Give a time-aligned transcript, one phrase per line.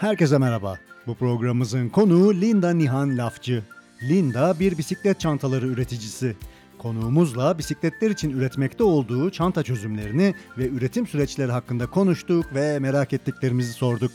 [0.00, 0.78] Herkese merhaba.
[1.06, 3.62] Bu programımızın konuğu Linda Nihan Lafçı.
[4.02, 6.36] Linda bir bisiklet çantaları üreticisi.
[6.78, 13.72] Konuğumuzla bisikletler için üretmekte olduğu çanta çözümlerini ve üretim süreçleri hakkında konuştuk ve merak ettiklerimizi
[13.72, 14.10] sorduk.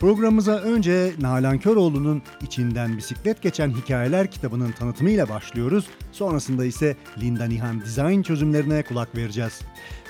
[0.00, 5.86] Programımıza önce Nalan Köroğlu'nun içinden bisiklet geçen hikayeler kitabının tanıtımıyla başlıyoruz.
[6.12, 9.60] Sonrasında ise Linda Nihan Design çözümlerine kulak vereceğiz.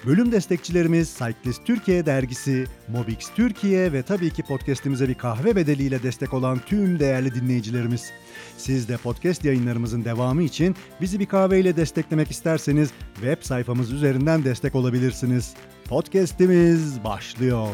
[0.07, 6.35] Bölüm destekçilerimiz Cyclist Türkiye dergisi, Mobix Türkiye ve tabii ki podcast'imize bir kahve bedeliyle destek
[6.35, 8.11] olan tüm değerli dinleyicilerimiz.
[8.57, 14.75] Siz de podcast yayınlarımızın devamı için bizi bir kahveyle desteklemek isterseniz web sayfamız üzerinden destek
[14.75, 15.55] olabilirsiniz.
[15.85, 17.69] Podcast'imiz başlıyor.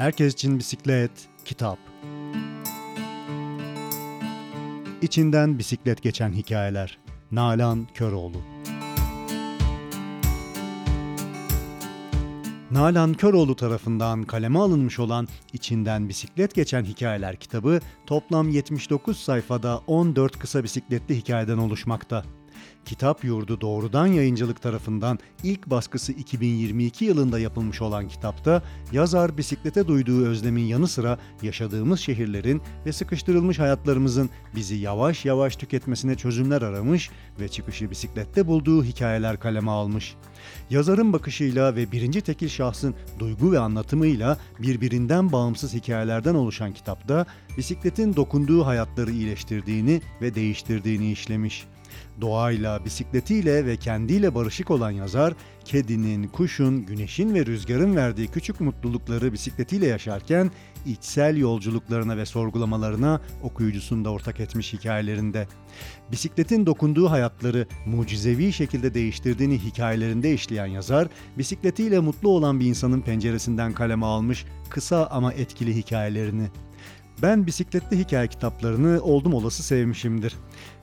[0.00, 1.10] Herkes için bisiklet,
[1.44, 1.78] kitap.
[5.02, 6.98] İçinden bisiklet geçen hikayeler.
[7.32, 8.36] Nalan Köroğlu.
[12.70, 20.38] Nalan Köroğlu tarafından kaleme alınmış olan İçinden Bisiklet Geçen Hikayeler kitabı toplam 79 sayfada 14
[20.38, 22.24] kısa bisikletli hikayeden oluşmakta.
[22.84, 30.26] Kitap Yurdu Doğrudan Yayıncılık tarafından ilk baskısı 2022 yılında yapılmış olan kitapta yazar bisiklete duyduğu
[30.26, 37.48] özlemin yanı sıra yaşadığımız şehirlerin ve sıkıştırılmış hayatlarımızın bizi yavaş yavaş tüketmesine çözümler aramış ve
[37.48, 40.14] çıkışı bisiklette bulduğu hikayeler kaleme almış.
[40.70, 47.26] Yazarın bakışıyla ve birinci tekil şahsın duygu ve anlatımıyla birbirinden bağımsız hikayelerden oluşan kitapta
[47.58, 51.66] bisikletin dokunduğu hayatları iyileştirdiğini ve değiştirdiğini işlemiş.
[52.20, 59.32] Doğayla, bisikletiyle ve kendiyle barışık olan yazar, kedinin, kuşun, güneşin ve rüzgarın verdiği küçük mutlulukları
[59.32, 60.50] bisikletiyle yaşarken
[60.86, 65.48] içsel yolculuklarına ve sorgulamalarına okuyucusunda ortak etmiş hikayelerinde.
[66.12, 71.08] Bisikletin dokunduğu hayatları mucizevi şekilde değiştirdiğini hikayelerinde işleyen yazar,
[71.38, 76.48] bisikletiyle mutlu olan bir insanın penceresinden kaleme almış kısa ama etkili hikayelerini.
[77.22, 80.34] Ben bisikletli hikaye kitaplarını oldum olası sevmişimdir.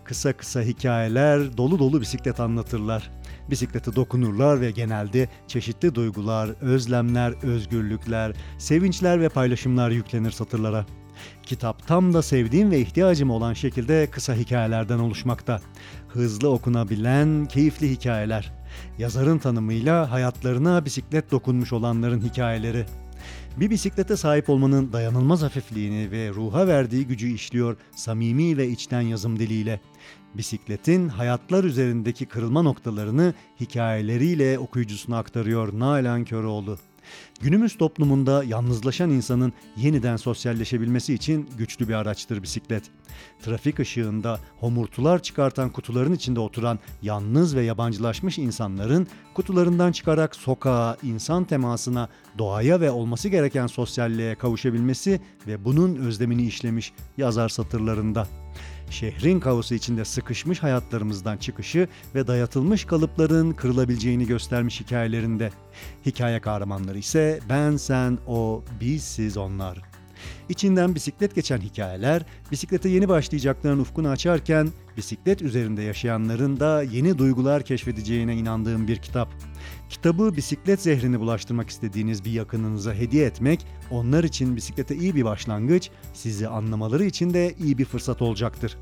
[0.08, 3.12] Kısa kısa hikayeler, dolu dolu bisiklet anlatırlar.
[3.50, 10.86] Bisiklete dokunurlar ve genelde çeşitli duygular, özlemler, özgürlükler, sevinçler ve paylaşımlar yüklenir satırlara.
[11.44, 15.62] Kitap tam da sevdiğim ve ihtiyacım olan şekilde kısa hikayelerden oluşmakta.
[16.08, 18.54] Hızlı okunabilen, keyifli hikayeler.
[18.98, 22.86] Yazarın tanımıyla hayatlarına bisiklet dokunmuş olanların hikayeleri.
[23.58, 29.40] Bir bisiklete sahip olmanın dayanılmaz hafifliğini ve ruha verdiği gücü işliyor samimi ve içten yazım
[29.40, 29.80] diliyle.
[30.34, 36.78] Bisikletin hayatlar üzerindeki kırılma noktalarını hikayeleriyle okuyucusuna aktarıyor Nalan Köroğlu.
[37.42, 42.84] Günümüz toplumunda yalnızlaşan insanın yeniden sosyalleşebilmesi için güçlü bir araçtır bisiklet.
[43.42, 51.44] Trafik ışığında homurtular çıkartan kutuların içinde oturan yalnız ve yabancılaşmış insanların kutularından çıkarak sokağa, insan
[51.44, 58.28] temasına, doğaya ve olması gereken sosyalliğe kavuşabilmesi ve bunun özlemini işlemiş yazar satırlarında
[58.90, 65.52] şehrin kaosu içinde sıkışmış hayatlarımızdan çıkışı ve dayatılmış kalıpların kırılabileceğini göstermiş hikayelerinde.
[66.06, 69.82] Hikaye kahramanları ise ben, sen, o, biz, siz, onlar.
[70.50, 77.64] İçinden bisiklet geçen hikayeler, bisiklete yeni başlayacakların ufkunu açarken, bisiklet üzerinde yaşayanların da yeni duygular
[77.64, 79.30] keşfedeceğine inandığım bir kitap.
[79.90, 85.90] Kitabı bisiklet zehrini bulaştırmak istediğiniz bir yakınınıza hediye etmek, onlar için bisiklete iyi bir başlangıç,
[86.14, 88.78] sizi anlamaları için de iyi bir fırsat olacaktır.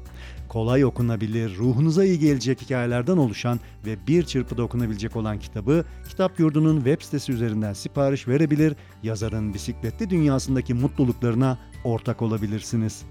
[0.50, 6.76] Kolay okunabilir, ruhunuza iyi gelecek hikayelerden oluşan ve bir çırpıda okunabilecek olan kitabı Kitap Yurdu'nun
[6.76, 13.02] web sitesi üzerinden sipariş verebilir, yazarın bisikletli dünyasındaki mutluluklarına ortak olabilirsiniz.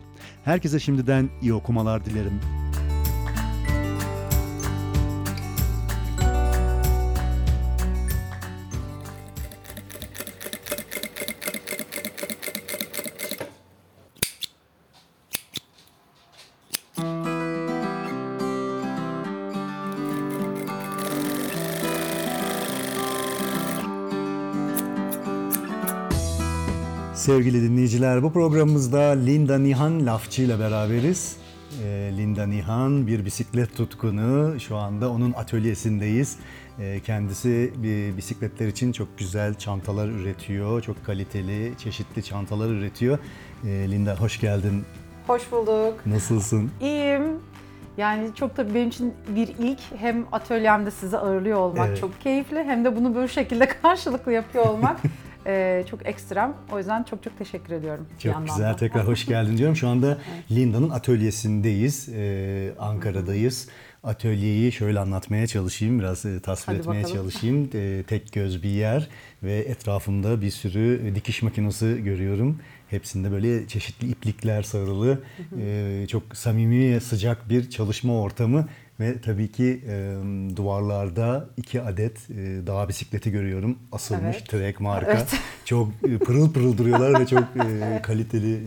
[0.45, 2.64] Herkese şimdiden iyi okumalar dilerim.
[27.35, 31.37] Sevgili dinleyiciler bu programımızda Linda Nihan Lafçı ile beraberiz.
[31.85, 34.61] Ee, Linda Nihan bir bisiklet tutkunu.
[34.61, 36.37] Şu anda onun atölyesindeyiz.
[36.79, 37.73] Ee, kendisi
[38.17, 40.83] bisikletler için çok güzel çantalar üretiyor.
[40.83, 43.19] Çok kaliteli, çeşitli çantalar üretiyor.
[43.65, 44.85] Ee, Linda hoş geldin.
[45.27, 46.07] Hoş bulduk.
[46.07, 46.71] Nasılsın?
[46.81, 47.23] İyiyim.
[47.97, 52.01] Yani çok da benim için bir ilk hem atölyemde sizi ağırlıyor olmak Evet.
[52.01, 55.01] çok keyifli hem de bunu böyle şekilde karşılıklı yapıyor olmak
[55.47, 56.55] Ee, çok ekstrem.
[56.73, 58.07] O yüzden çok çok teşekkür ediyorum.
[58.19, 58.73] Çok güzel.
[58.73, 58.77] da.
[58.77, 59.77] Tekrar hoş geldin diyorum.
[59.77, 60.19] Şu anda
[60.51, 62.09] Linda'nın atölyesindeyiz.
[62.09, 63.69] Ee, Ankara'dayız.
[64.05, 65.99] Atölyeyi şöyle anlatmaya çalışayım.
[65.99, 67.17] Biraz e, tasvir Hadi etmeye bakalım.
[67.17, 67.71] çalışayım.
[67.75, 69.09] Ee, tek göz bir yer
[69.43, 72.61] ve etrafımda bir sürü e, dikiş makinesi görüyorum.
[72.91, 75.23] Hepsinde böyle çeşitli iplikler sarılı.
[75.61, 78.69] Ee, çok samimi, sıcak bir çalışma ortamı.
[79.01, 80.17] Ve tabii ki e,
[80.57, 83.79] duvarlarda iki adet e, dağ bisikleti görüyorum.
[83.93, 84.49] Asılmış Evet.
[84.49, 85.13] Trek marka.
[85.13, 85.35] Evet.
[85.65, 88.61] Çok e, pırıl pırıl duruyorlar ve çok e, kaliteli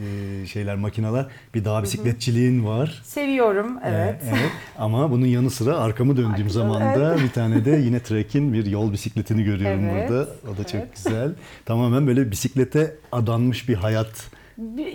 [0.44, 1.26] e, şeyler, makineler.
[1.56, 3.02] Bir dağ bisikletçiliğin var.
[3.06, 4.22] Seviyorum, evet.
[4.28, 4.52] evet.
[4.78, 8.66] Ama bunun yanı sıra arkamı döndüğüm Arkada, zaman da bir tane de yine Trek'in bir
[8.66, 10.30] yol bisikletini görüyorum Evet, burada.
[10.54, 10.96] O da çok evet.
[10.96, 11.32] güzel.
[11.66, 14.37] Tamamen böyle bisiklete adanmış bir hayat.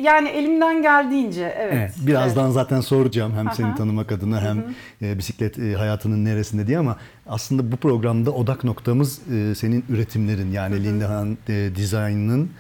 [0.01, 1.75] Yani elimden geldiğince, evet.
[1.75, 2.55] Evet, birazdan Evet.
[2.55, 3.75] zaten soracağım hem seni Aha.
[3.75, 4.65] tanımak adına hem
[5.03, 10.51] e, bisiklet e, hayatının neresinde diye ama aslında bu programda odak noktamız e, senin üretimlerin
[10.51, 12.51] yani Lindehan e, Design'ın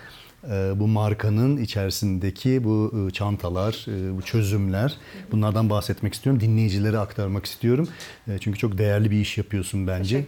[0.75, 4.96] bu markanın içerisindeki bu çantalar, bu çözümler
[5.32, 6.40] bunlardan bahsetmek istiyorum.
[6.40, 7.88] Dinleyicilere aktarmak istiyorum.
[8.40, 10.25] Çünkü çok değerli bir iş yapıyorsun bence.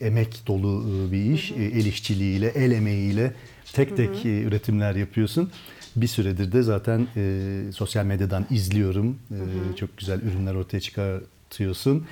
[0.00, 1.52] Emek dolu bir iş.
[1.52, 3.32] E, el işçiliğiyle, el emeğiyle
[3.72, 5.50] tek tek e, üretimler yapıyorsun.
[6.00, 9.18] Bir süredir de zaten e, sosyal medyadan izliyorum.
[9.30, 12.06] E, Çok güzel ürünler ortaya çıkartıyorsun.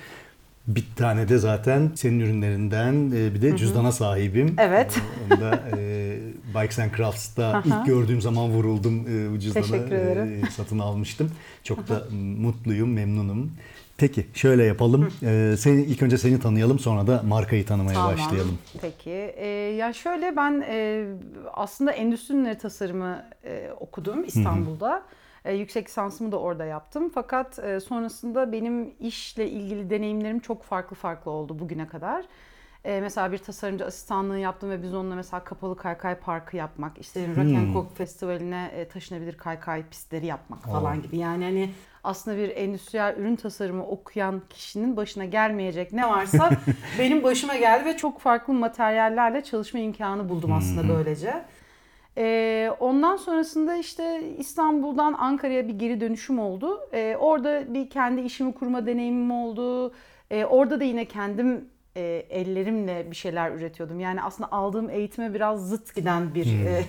[0.67, 4.55] Bir tane de zaten senin ürünlerinden e, bir de cüzdana sahibim.
[4.57, 4.97] Evet.
[4.97, 6.17] E, Onu da e,
[6.55, 7.63] Bikes and Crafts'ta Aha.
[7.65, 9.39] ilk gördüğüm zaman vuruldum e, bu
[9.91, 10.45] ederim.
[10.47, 11.31] e, satın almıştım.
[11.63, 12.03] Çok da
[12.37, 13.51] mutluyum, memnunum.
[13.97, 15.13] Peki şöyle yapalım.
[15.23, 18.13] E, seni ilk önce seni tanıyalım sonra da markayı tanımaya Tamam.
[18.13, 18.57] başlayalım.
[18.81, 19.33] Peki.
[19.37, 21.05] Ee, ya şöyle ben e,
[21.53, 25.03] aslında endüstri ürünleri tasarımı e, okudum İstanbul'da.
[25.45, 27.11] E, yüksek lisansımı da orada yaptım.
[27.13, 32.25] Fakat e, sonrasında benim işle ilgili deneyimlerim çok farklı farklı oldu bugüne kadar.
[32.85, 37.27] E, mesela bir tasarımcı asistanlığı yaptım ve biz onunla mesela kapalı kaykay parkı yapmak, işte
[37.27, 41.01] Rock Coke Festivali'ne e, taşınabilir kaykay pistleri yapmak falan Oo.
[41.01, 41.17] gibi.
[41.17, 41.69] Yani hani
[42.07, 46.49] aslında bir endüstriyel ürün tasarımı okuyan kişinin başına gelmeyecek ne varsa
[46.99, 51.33] benim başıma geldi ve çok farklı materyallerle çalışma imkanı buldum aslında böylece.
[52.17, 56.79] Ee, ondan sonrasında işte İstanbul'dan Ankara'ya bir geri dönüşüm oldu.
[56.93, 59.93] Ee, orada bir kendi işimi kurma deneyimim oldu.
[60.31, 61.65] Ee, orada da yine kendim
[61.95, 63.99] e, ellerimle bir şeyler üretiyordum.
[63.99, 66.83] Yani aslında aldığım eğitime biraz zıt giden bir e,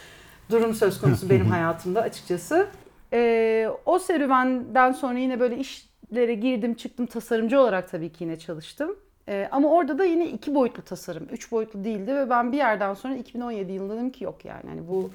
[0.50, 2.68] durum söz konusu benim hayatımda açıkçası.
[3.12, 8.96] Ee, o serüvenden sonra yine böyle işlere girdim çıktım tasarımcı olarak tabii ki yine çalıştım.
[9.28, 12.94] Ee, ama orada da yine iki boyutlu tasarım, üç boyutlu değildi ve ben bir yerden
[12.94, 15.10] sonra 2017 yılında dedim ki yok yani hani bu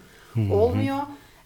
[0.54, 0.98] olmuyor.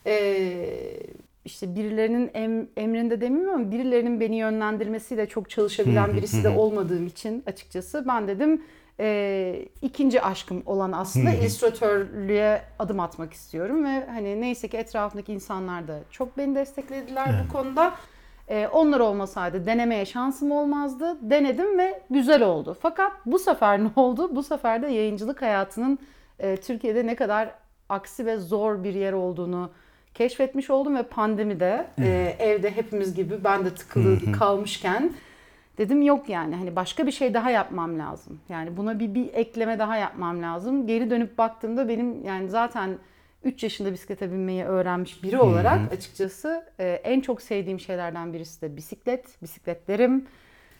[0.05, 0.97] Ee,
[1.45, 7.43] işte birilerinin em, emrinde demeyeyim ama birilerinin beni yönlendirmesiyle çok çalışabilen birisi de olmadığım için
[7.47, 8.61] açıkçası ben dedim
[9.01, 15.87] e, ikinci aşkım olan aslında illüstratörlüğe adım atmak istiyorum ve hani neyse ki etrafındaki insanlar
[15.87, 17.93] da çok beni desteklediler bu konuda.
[18.49, 21.17] Ee, onlar olmasaydı denemeye şansım olmazdı.
[21.21, 22.77] Denedim ve güzel oldu.
[22.81, 24.35] Fakat bu sefer ne oldu?
[24.35, 25.99] Bu sefer de yayıncılık hayatının
[26.39, 27.49] e, Türkiye'de ne kadar
[27.89, 29.71] aksi ve zor bir yer olduğunu
[30.13, 35.13] keşfetmiş oldum ve pandemide e, evde hepimiz gibi ben de tıkılı kalmışken
[35.81, 38.39] dedim yok yani hani başka bir şey daha yapmam lazım.
[38.49, 40.87] Yani buna bir bir ekleme daha yapmam lazım.
[40.87, 42.97] Geri dönüp baktığımda benim yani zaten
[43.43, 48.75] 3 yaşında bisiklete binmeyi öğrenmiş biri olarak açıkçası e, en çok sevdiğim şeylerden birisi de
[48.77, 50.27] bisiklet, bisikletlerim,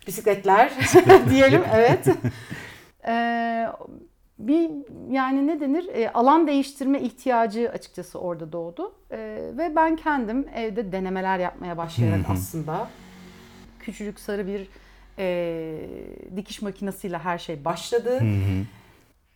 [0.08, 0.72] bisikletler.
[1.30, 2.08] Diyelim evet.
[3.08, 3.68] E,
[4.40, 4.70] bir
[5.10, 5.88] yani ne denir?
[5.94, 8.96] E, alan değiştirme ihtiyacı açıkçası orada doğdu.
[9.12, 9.18] E,
[9.58, 12.88] ve ben kendim evde denemeler yapmaya başlayarak aslında
[13.80, 14.68] küçücük sarı bir
[15.22, 15.88] e,
[16.36, 18.20] dikiş makinesiyle her şey başladı.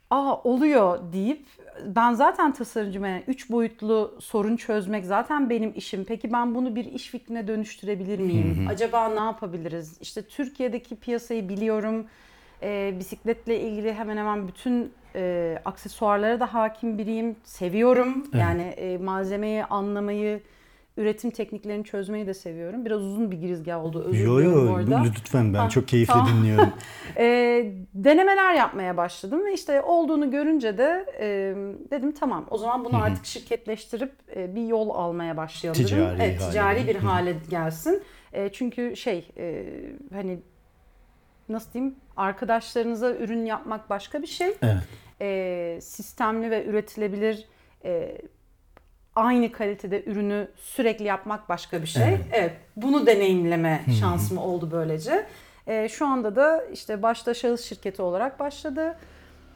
[0.09, 1.45] Aa oluyor deyip
[1.85, 6.05] ben zaten tasarımcıyım yani üç boyutlu sorun çözmek zaten benim işim.
[6.05, 8.67] Peki ben bunu bir iş fikrine dönüştürebilir miyim?
[8.69, 9.97] Acaba ne yapabiliriz?
[10.01, 12.05] İşte Türkiye'deki piyasayı biliyorum.
[12.63, 17.35] E, bisikletle ilgili hemen hemen bütün e, aksesuarlara da hakim biriyim.
[17.43, 18.27] Seviyorum.
[18.33, 20.41] Yani e, malzemeyi anlamayı,
[20.97, 22.85] üretim tekniklerini çözmeyi de seviyorum.
[22.85, 24.03] Biraz uzun bir girizgah oldu.
[24.03, 25.03] Özür Yo yo orada.
[25.03, 26.27] lütfen ben Ha, çok keyifli tamam.
[26.27, 26.73] dinliyorum.
[27.17, 27.25] E,
[27.93, 31.27] denemeler yapmaya başladım ve işte olduğunu görünce de e,
[31.91, 35.89] dedim tamam o zaman bunu artık şirketleştirip e, bir yol almaya başlayalım dedim.
[35.97, 38.03] Ticari Evet, hale ticari bir hale gelsin.
[38.33, 39.65] E, çünkü şey e,
[40.13, 40.39] hani
[41.49, 44.53] nasıl diyeyim arkadaşlarınıza ürün yapmak başka bir şey.
[44.61, 44.77] Evet.
[45.21, 47.45] E, sistemli ve üretilebilir
[47.85, 48.17] e,
[49.15, 52.03] aynı kalitede ürünü sürekli yapmak başka bir şey.
[52.03, 52.19] Evet.
[52.31, 52.53] Evet.
[52.75, 55.25] bunu deneyimleme şansım oldu böylece.
[55.67, 58.95] E, şu anda da işte başta şahıs şirketi olarak başladı.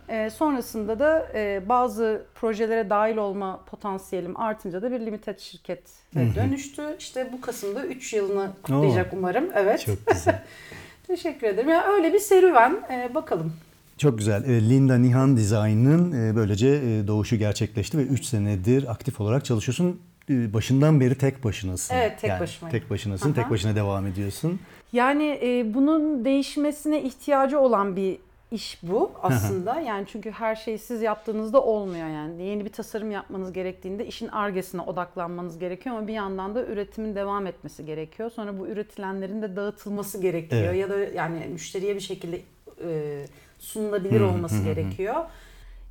[0.09, 6.95] E, sonrasında da e, bazı projelere dahil olma potansiyelim artınca da bir limited şirkete dönüştü.
[6.99, 9.49] İşte bu Kasım'da 3 yılını kutlayacak umarım.
[9.55, 9.85] Evet.
[9.85, 10.43] Çok güzel.
[11.07, 11.69] Teşekkür ederim.
[11.69, 12.77] Yani öyle bir serüven.
[12.91, 13.53] E, bakalım.
[13.99, 14.43] Çok güzel.
[14.43, 19.99] E, Linda Nihan Design'ın e, böylece e, doğuşu gerçekleşti ve 3 senedir aktif olarak çalışıyorsun.
[20.29, 21.95] Başından beri tek başınasın.
[21.95, 22.79] Evet, tek yani, başımayım.
[22.79, 23.35] Tek başınasın, Aha.
[23.35, 24.59] tek başına devam ediyorsun.
[24.93, 28.17] Yani e, bunun değişmesine ihtiyacı olan bir
[28.51, 29.79] iş bu aslında.
[29.79, 32.43] yani çünkü her şeyi siz yaptığınızda olmuyor yani.
[32.43, 37.47] Yeni bir tasarım yapmanız gerektiğinde işin argesine odaklanmanız gerekiyor ama bir yandan da üretimin devam
[37.47, 38.31] etmesi gerekiyor.
[38.31, 40.77] Sonra bu üretilenlerin de dağıtılması gerekiyor Evet.
[40.77, 42.41] ya da yani müşteriye bir şekilde
[42.83, 43.25] e,
[43.59, 45.15] sunulabilir olması gerekiyor.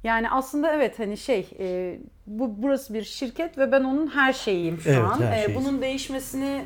[0.04, 4.80] Yani aslında evet hani şey e, bu burası bir şirket ve ben onun her şeyiyim
[4.80, 5.22] şu Evet, an.
[5.22, 5.60] her E, şeyiz.
[5.60, 6.64] bunun değişmesini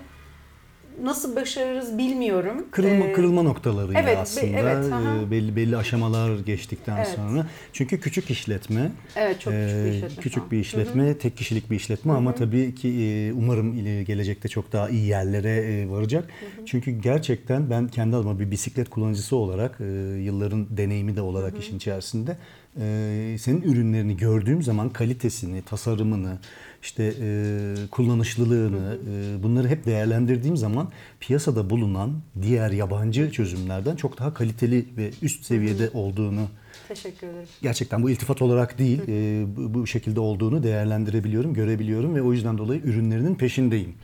[1.02, 2.66] nasıl başarırız bilmiyorum.
[2.70, 5.16] Kırılma Ee, kırılma noktalarıyla evet, be- aslında evet, aha.
[5.26, 7.08] e, belli belli aşamalar geçtikten Evet.
[7.16, 7.46] sonra.
[7.72, 8.92] Çünkü küçük işletme.
[9.16, 10.22] Evet çok küçük bir işletme.
[10.22, 14.88] küçük bir işletme, tek kişilik bir işletme ama tabii ki e, umarım gelecekte çok daha
[14.88, 16.28] iyi yerlere e, varacak.
[16.66, 19.84] Çünkü gerçekten ben kendi adıma bir bisiklet kullanıcısı olarak e,
[20.22, 22.37] yılların deneyimi de olarak işin içerisinde
[22.80, 26.38] e, senin ürünlerini gördüğüm zaman kalitesini, tasarımını,
[26.82, 30.88] işte e, kullanışlılığını e, bunları hep değerlendirdiğim zaman
[31.20, 32.10] piyasada bulunan
[32.42, 36.40] diğer yabancı çözümlerden çok daha kaliteli ve üst seviyede olduğunu
[36.88, 37.46] Teşekkür ederim.
[37.62, 42.58] gerçekten bu iltifat olarak değil e, bu, bu şekilde olduğunu değerlendirebiliyorum, görebiliyorum ve o yüzden
[42.58, 43.94] dolayı ürünlerinin peşindeyim.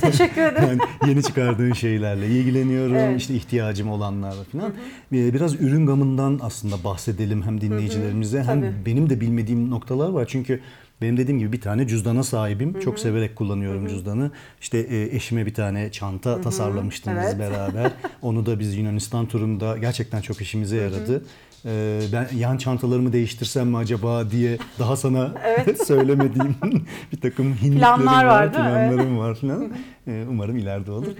[0.00, 0.62] Teşekkür ederim.
[0.68, 0.80] Yani
[1.10, 3.20] yeni çıkardığın şeylerle ilgileniyorum, Evet.
[3.20, 4.72] işte ihtiyacım olanlar falan.
[5.12, 8.72] E, Biraz ürün gamından aslında bahsedelim hem dinleyicilerimize hem Tabii.
[8.86, 10.26] benim de bilmediğim noktalar var.
[10.28, 10.60] Çünkü
[11.02, 12.80] benim dediğim gibi bir tane cüzdana sahibim.
[12.80, 14.30] Çok severek kullanıyorum cüzdanı.
[14.60, 17.38] İşte e, eşime bir tane çanta tasarlamıştınız Evet.
[17.38, 17.92] beraber.
[18.22, 21.24] Onu da biz Yunanistan turunda gerçekten çok işimize yaradı.
[21.66, 25.34] Ee, ben yan çantalarımı değiştirsem mi acaba diye daha sana
[25.86, 26.56] söylemediğim
[27.12, 29.68] bir takım hinliklerim Planlar var, var, planlarım var falan.
[30.06, 31.12] Ee, umarım ileride olur.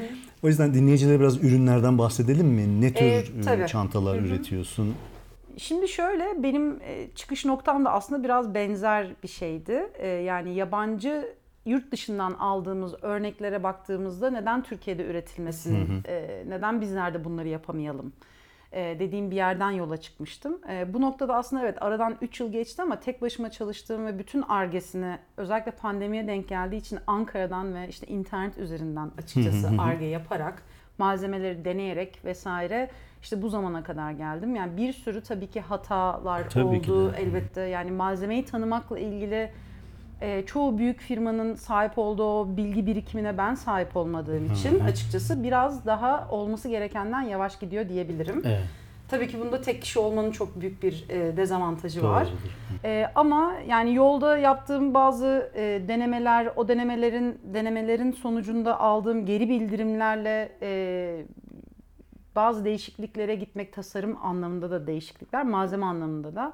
[0.42, 2.80] O yüzden dinleyicilere biraz ürünlerden bahsedelim mi?
[2.80, 3.66] Ne tür e, tabii.
[3.66, 4.94] çantalar üretiyorsun?
[5.56, 9.86] Şimdi şöyle benim e, çıkış noktam da aslında biraz benzer bir şeydi.
[9.94, 17.24] E, Yani yabancı yurt dışından aldığımız örneklere baktığımızda neden Türkiye'de üretilmesin, e, neden bizler de
[17.24, 18.12] bunları yapamayalım
[18.74, 20.58] dediğim bir yerden yola çıkmıştım.
[20.86, 25.18] Bu noktada aslında evet aradan 3 yıl geçti ama tek başıma çalıştığım ve bütün argesini
[25.36, 30.62] özellikle pandemiye denk geldiği için Ankara'dan ve işte internet üzerinden açıkçası arge yaparak
[30.98, 32.90] malzemeleri deneyerek vesaire
[33.22, 34.56] işte bu zamana kadar geldim.
[34.56, 37.16] Yani bir sürü tabii ki hatalar Tabii ki oldu de.
[37.22, 37.60] elbette.
[37.60, 39.50] Yani malzemeyi tanımakla ilgili
[40.20, 46.28] e, çoğu büyük firmanın sahip olduğu bilgi birikimine ben sahip olmadığım için açıkçası biraz daha
[46.30, 48.42] olması gerekenden yavaş gidiyor diyebilirim.
[48.44, 48.60] Evet.
[49.08, 52.14] Tabii ki bunda tek kişi olmanın çok büyük bir e, dezavantajı Doğrudur.
[52.14, 52.28] var.
[52.84, 60.52] E, ama yani yolda yaptığım bazı e, denemeler, o denemelerin denemelerin sonucunda aldığım geri bildirimlerle
[60.62, 61.24] e,
[62.36, 66.52] bazı değişikliklere gitmek tasarım anlamında da değişiklikler, malzeme anlamında da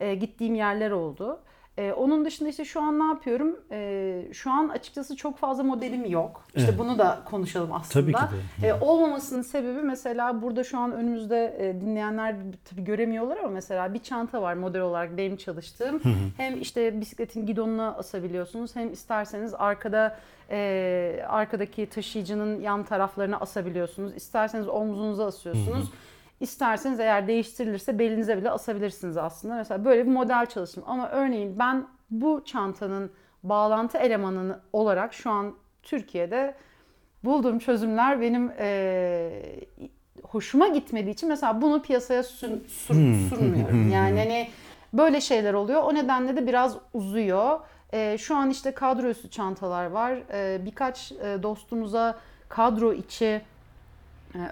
[0.00, 1.40] e, gittiğim yerler oldu.
[1.78, 3.56] E, onun dışında işte şu an ne yapıyorum?
[3.70, 6.44] E, şu an açıkçası çok fazla modelim yok.
[6.54, 6.78] İşte Evet.
[6.78, 7.92] bunu da konuşalım aslında.
[8.06, 8.68] Tabii ki de.
[8.68, 12.36] E, olmamasının sebebi mesela burada şu an önümüzde e, dinleyenler
[12.70, 16.00] tabii göremiyorlar ama mesela bir çanta var model olarak benim çalıştığım.
[16.36, 20.16] hem işte bisikletin gidonuna asabiliyorsunuz hem isterseniz arkada
[20.50, 24.12] e, arkadaki taşıyıcının yan taraflarına asabiliyorsunuz.
[24.16, 25.90] İsterseniz omzunuza asıyorsunuz.
[26.40, 29.54] İsterseniz eğer değiştirilirse belinize bile asabilirsiniz aslında.
[29.54, 30.84] Mesela böyle bir model çalıştım.
[30.86, 33.10] Ama örneğin ben bu çantanın
[33.42, 36.54] bağlantı elemanı olarak şu an Türkiye'de
[37.24, 39.60] bulduğum çözümler benim eee,
[40.22, 43.90] hoşuma gitmediği için mesela bunu piyasaya sun, sun- sunmuyorum.
[43.92, 44.48] Yani hani
[44.92, 45.82] böyle şeyler oluyor.
[45.82, 47.60] O nedenle de biraz uzuyor.
[47.92, 50.12] Eee, şu an işte kadro üstü çantalar var.
[50.32, 53.40] Eee, birkaç eee, dostumuza kadro içi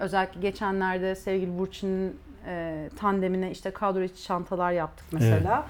[0.01, 5.65] özellikle geçenlerde sevgili Burçin'in e, tandemine işte kadro içi çantalar yaptık mesela.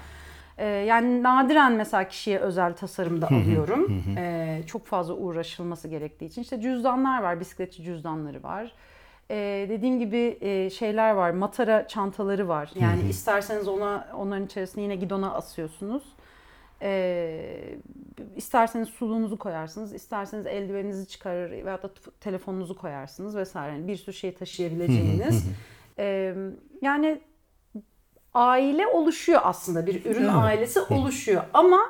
[0.58, 4.04] Ee, yani nadiren mesela kişiye özel tasarımda alıyorum.
[4.18, 6.42] Ee, çok fazla uğraşılması gerektiği için.
[6.42, 8.72] İşte cüzdanlar var, bisikletçi cüzdanları var.
[9.30, 12.70] Ee, dediğim gibi e, şeyler var, matara çantaları var.
[12.74, 16.02] Yani isterseniz ona onların içerisine yine gidona asıyorsunuz.
[16.82, 17.78] Ee,
[18.36, 21.90] isterseniz suluğunuzu koyarsınız, isterseniz eldiveninizi çıkarır veyahut da
[22.20, 23.72] telefonunuzu koyarsınız vesaire.
[23.72, 25.44] Yani bir sürü şey taşıyabileceğiniz.
[25.98, 26.34] Ee,
[26.82, 27.20] yani
[28.34, 31.80] aile oluşuyor aslında bir ürün ailesi oluşuyor ama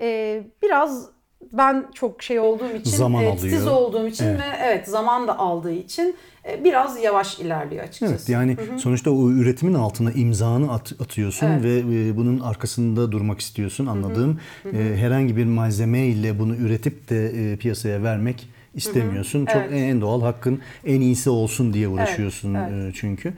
[0.00, 1.10] e, biraz
[1.52, 3.76] ben çok şey olduğum için, Zaman e, titiz alıyor.
[3.76, 4.40] olduğum için Evet.
[4.40, 6.16] ve evet zaman da aldığı için
[6.48, 8.12] e, biraz yavaş ilerliyor açıkçası.
[8.12, 11.64] Evet yani sonuçta o üretimin altına imzanı at- atıyorsun Evet.
[11.64, 11.78] ve
[12.08, 14.40] e, bunun arkasında durmak istiyorsun anladığım.
[14.74, 19.46] E, herhangi bir malzeme ile bunu üretip de e, piyasaya vermek istemiyorsun.
[19.46, 19.72] Çok Evet.
[19.72, 22.94] en doğal hakkın en iyisi olsun diye uğraşıyorsun evet.
[22.94, 23.34] e, çünkü.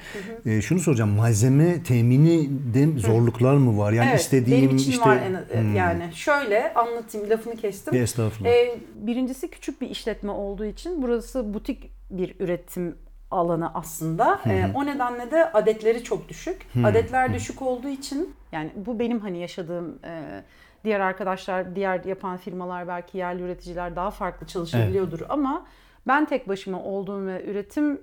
[0.47, 3.93] E, şunu soracağım malzeme temini de zorluklar mı var?
[3.93, 5.19] Yani evet, istediğim benim için işte var
[5.55, 7.95] en, yani şöyle anlatayım lafını kestim.
[7.95, 8.51] Estağfurullah.
[8.51, 12.97] Ee, birincisi küçük bir işletme olduğu için burası butik bir üretim
[13.31, 14.41] alanı aslında.
[14.47, 16.67] Ee, o nedenle de adetleri çok düşük.
[16.85, 20.43] Adetler düşük olduğu için yani bu benim hani yaşadığım e,
[20.85, 25.67] diğer arkadaşlar, diğer yapan firmalar belki yerli üreticiler daha farklı çalışabiliyordur ama
[26.07, 28.01] ben tek başıma olduğum ve üretim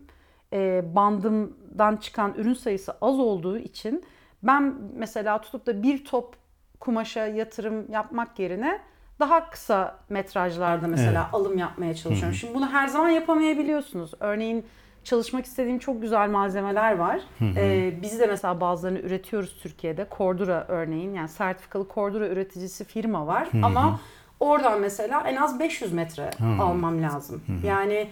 [0.54, 4.04] e, bandımdan çıkan ürün sayısı az olduğu için
[4.44, 6.36] ben mesela tutup da bir top
[6.80, 8.82] kumaşa yatırım yapmak yerine
[9.20, 12.36] daha kısa metrajlarda mesela alım yapmaya çalışıyorum.
[12.36, 14.12] Şimdi bunu her zaman yapamayabiliyorsunuz.
[14.20, 14.66] Örneğin
[15.10, 17.20] çalışmak istediğim çok güzel malzemeler var.
[17.56, 20.08] Ee, biz de mesela bazılarını üretiyoruz Türkiye'de.
[20.18, 24.00] Cordura örneğin yani sertifikalı Cordura üreticisi firma var ama
[24.40, 26.30] oradan mesela en az 500 metre
[26.62, 27.42] almam lazım.
[27.66, 28.08] Yani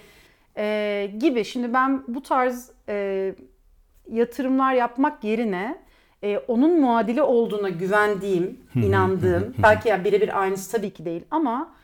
[0.58, 1.46] e, gibi.
[1.46, 3.36] Şimdi ben bu tarz e,
[4.12, 5.78] yatırımlar yapmak yerine
[6.24, 11.77] e, onun muadili olduğuna güvendiğim, inandığım, belki ya birebir aynısı tabii ki değil ama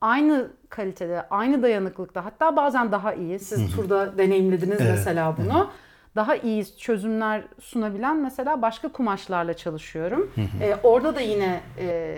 [0.00, 3.38] aynı kalitede, aynı dayanıklıkta hatta bazen daha iyi.
[3.38, 5.70] Siz turda deneyimlediniz Evet, mesela bunu.
[6.16, 10.32] Daha iyi çözümler sunabilen mesela başka kumaşlarla çalışıyorum.
[10.62, 12.16] E, orada da yine e,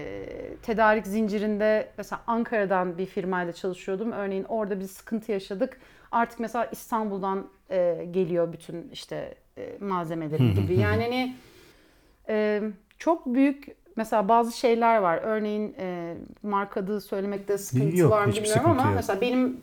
[0.62, 4.12] tedarik zincirinde mesela Ankara'dan bir firmayla çalışıyordum.
[4.12, 5.80] Örneğin orada bir sıkıntı yaşadık.
[6.12, 10.74] Artık mesela İstanbul'dan e, geliyor bütün işte e, malzemeleri gibi.
[10.74, 11.34] Yani hani
[12.28, 12.62] e,
[12.98, 15.20] çok büyük mesela bazı şeyler var.
[15.22, 18.92] Örneğin e, marka adı söylemekte sıkıntı Yok, var mı bilmiyorum ama yok.
[18.96, 19.60] mesela benim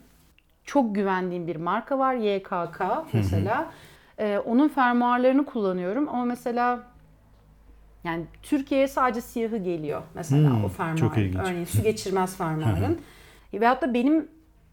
[0.64, 2.14] çok güvendiğim bir marka var.
[2.14, 2.80] YKK
[3.12, 3.70] mesela.
[4.18, 6.80] E, onun fermuarlarını kullanıyorum ama mesela
[8.04, 11.38] yani Türkiye'ye sadece siyahı geliyor mesela Hmm, o fermuarın.
[11.38, 13.00] Örneğin su geçirmez fermuarın.
[13.54, 14.28] Veyahut da benim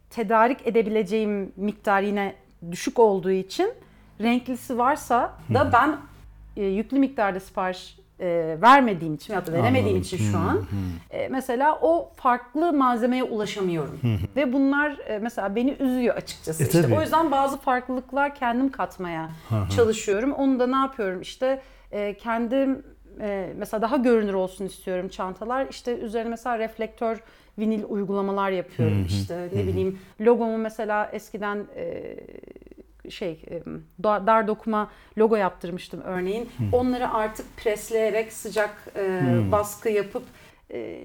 [0.09, 2.35] tedarik edebileceğim miktar yine
[2.71, 3.73] düşük olduğu için
[4.21, 5.97] renklisi varsa da ben
[6.57, 10.01] e, yüklü miktarda sipariş e, vermediğim için ya da veremediğim Anladım.
[10.01, 10.65] için şu an
[11.11, 13.99] e, mesela o farklı malzemeye ulaşamıyorum.
[14.35, 16.63] Ve bunlar e, mesela beni üzüyor açıkçası.
[16.63, 16.95] E, İşte tabii.
[16.95, 19.29] o yüzden bazı farklılıklar kendim katmaya
[19.75, 20.31] çalışıyorum.
[20.33, 21.21] Onu da ne yapıyorum?
[21.21, 22.83] İşte e, kendim
[23.21, 25.67] e, mesela daha görünür olsun istiyorum çantalar.
[25.69, 27.23] İşte üzerine mesela reflektör
[27.59, 29.05] vinil uygulamalar yapıyorum.
[29.07, 32.15] İşte ne bileyim logomu mesela eskiden e,
[33.09, 33.45] şey
[34.03, 36.49] da- dar dokuma logo yaptırmıştım örneğin.
[36.71, 40.23] Onları artık presleyerek sıcak e, baskı yapıp
[40.71, 40.99] e,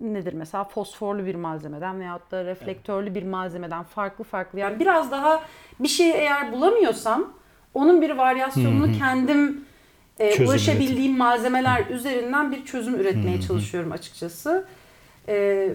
[0.00, 5.42] nedir mesela fosforlu bir malzemeden veyahut da reflektörlü bir malzemeden farklı farklı yani biraz daha
[5.80, 7.32] bir şeyi eğer bulamıyorsam
[7.74, 9.64] onun bir varyasyonunu kendim
[10.18, 14.66] e, Çözüm ulaşabildiğim malzemeler üzerinden bir çözüm üretmeye çalışıyorum açıkçası.
[15.28, 15.68] E,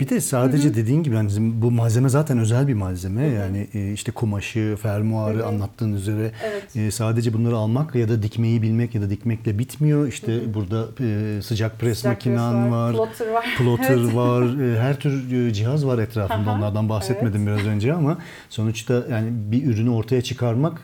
[0.00, 3.26] Bir de sadece dediğin gibi yani bu malzeme zaten özel bir malzeme.
[3.26, 6.76] Yani e, işte kumaşı, fermuarı anlattığın üzere Evet.
[6.76, 10.08] e, sadece bunları almak ya da dikmeyi bilmek ya da dikmekle bitmiyor.
[10.08, 12.92] İşte burada e, sıcak pres Sıcak pres makinan var, var.
[12.92, 13.44] plotter var.
[13.58, 14.14] Plotter Evet.
[14.14, 14.44] var.
[14.80, 16.50] Her tür cihaz var etrafında.
[16.50, 20.82] Aha, Onlardan bahsetmedim biraz önce ama sonuçta yani bir ürünü ortaya çıkarmak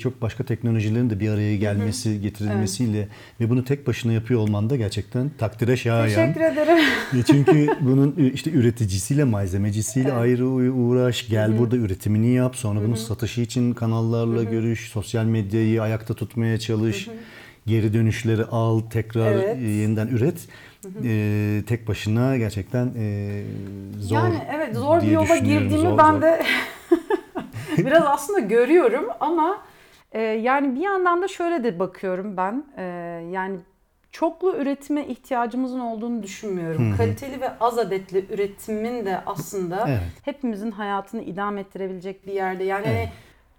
[0.00, 3.08] çok başka teknolojilerin de bir araya gelmesi, getirilmesiyle
[3.40, 6.06] ve bunu tek başına yapıyor olman da gerçekten takdire şayan.
[6.32, 6.78] Teşekkür ederim.
[7.26, 10.18] Çünkü bunun işte üreticisiyle, malzemecisiyle Evet.
[10.20, 16.14] ayrı uğraş, gel burada üretimini yap, sonra bunun satışı için kanallarla görüş, sosyal medyayı ayakta
[16.14, 17.08] tutmaya çalış,
[17.66, 19.56] geri dönüşleri al, tekrar Evet.
[19.58, 20.48] e, yeniden üret.
[21.04, 23.42] E, tek başına gerçekten e,
[24.00, 24.16] zor.
[24.16, 26.22] Yani evet zor bir yola girdiğimi Zor, ben zor.
[26.22, 26.42] de
[27.78, 29.58] biraz aslında görüyorum ama
[30.12, 32.64] e, yani bir yandan da şöyle de bakıyorum ben.
[32.76, 32.82] E,
[33.32, 33.56] yani
[34.20, 36.96] çoklu üretime ihtiyacımızın olduğunu düşünmüyorum.
[36.96, 40.00] Kaliteli ve az adetli üretimin de aslında Evet.
[40.24, 42.64] hepimizin hayatını idame ettirebilecek bir yerde.
[42.64, 43.08] Yani hani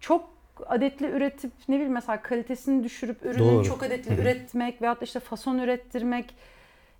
[0.00, 0.24] çok
[0.66, 3.64] adetli üretip ne bileyim mesela kalitesini düşürüp ürünü Doğru.
[3.64, 6.34] çok adetli üretmek veyahut da işte fason ürettirmek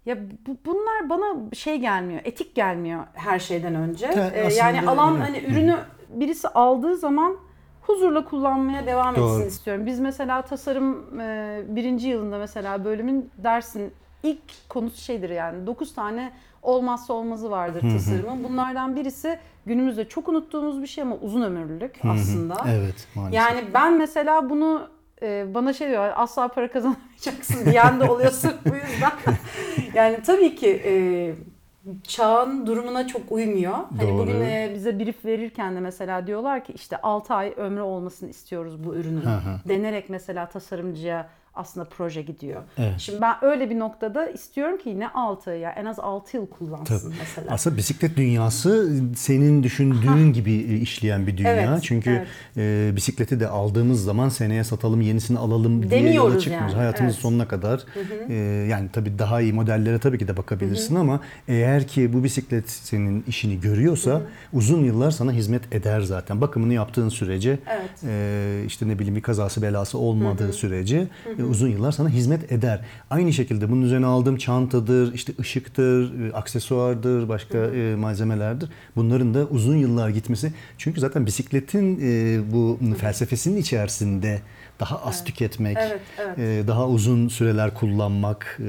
[0.07, 0.17] ya
[0.47, 4.11] bu, bunlar bana şey gelmiyor, etik gelmiyor her şeyden önce.
[4.11, 5.23] Te- Ee, yani alan öyle.
[5.25, 5.77] hani ürünü
[6.09, 7.37] birisi aldığı zaman
[7.89, 9.35] huzurla kullanmaya devam Doğru.
[9.35, 9.87] etsin istiyorum.
[9.87, 16.33] Biz mesela tasarım e, birinci yılında mesela bölümün dersin ilk konusu şeydir yani 9 tane
[16.63, 18.45] olmazsa olmazı vardır tasarımın.
[18.45, 22.55] Bunlardan birisi günümüzde çok unuttuğumuz bir şey ama uzun ömürlülük aslında.
[22.69, 23.35] Evet maalesef.
[23.35, 24.89] Yani ben mesela bunu
[25.23, 29.13] e, bana şey diyor asla para kazanamayacaksın diyen de oluyorsun bu yüzden.
[29.95, 30.93] yani tabii ki e,
[32.03, 33.73] çağın durumuna çok uymuyor.
[33.73, 34.19] Hani Doğru.
[34.19, 38.85] bugün e, bize brief verirken de mesela diyorlar ki işte 6 ay ömrü olmasını istiyoruz
[38.85, 39.21] bu ürünün.
[39.21, 39.69] Hı hı.
[39.69, 42.63] Denerek mesela tasarımcıya aslında proje gidiyor.
[42.79, 42.95] Evet.
[42.99, 46.99] Şimdi ben öyle bir noktada istiyorum ki ne 6 ya en az 6 yıl kullansın
[47.01, 47.15] Tabii.
[47.21, 47.47] mesela.
[47.51, 51.53] Aslında bisiklet dünyası senin düşündüğün gibi e, işleyen bir dünya.
[51.53, 52.93] Evet, Çünkü evet.
[52.93, 56.73] e, bisikleti de aldığımız zaman seneye satalım, yenisini alalım diye yola Demiyoruz çıkmıyoruz.
[56.73, 57.23] yani, Hayatımız evet.
[57.23, 57.85] sonuna kadar.
[58.29, 58.35] E,
[58.71, 63.25] yani tabii daha iyi modellere tabii ki de bakabilirsin ama eğer ki bu bisiklet senin
[63.29, 66.41] işini görüyorsa uzun yıllar sana hizmet eder zaten.
[66.41, 67.91] Bakımını yaptığın sürece Evet.
[68.05, 71.07] e, işte ne bileyim bir kazası belası olmadığı sürece
[71.39, 72.81] e, uzun yıllar sana hizmet eder.
[73.11, 78.69] Aynı şekilde bunun üzerine aldığım çantadır, işte ışıktır, e, aksesuardır, başka e, malzemelerdir.
[78.97, 80.53] Bunların da uzun yıllar gitmesi.
[80.79, 84.41] Çünkü zaten bisikletin e, bu felsefesinin içerisinde
[84.81, 86.39] daha az tüketmek, Evet, evet.
[86.39, 88.65] e, daha uzun süreler kullanmak, e,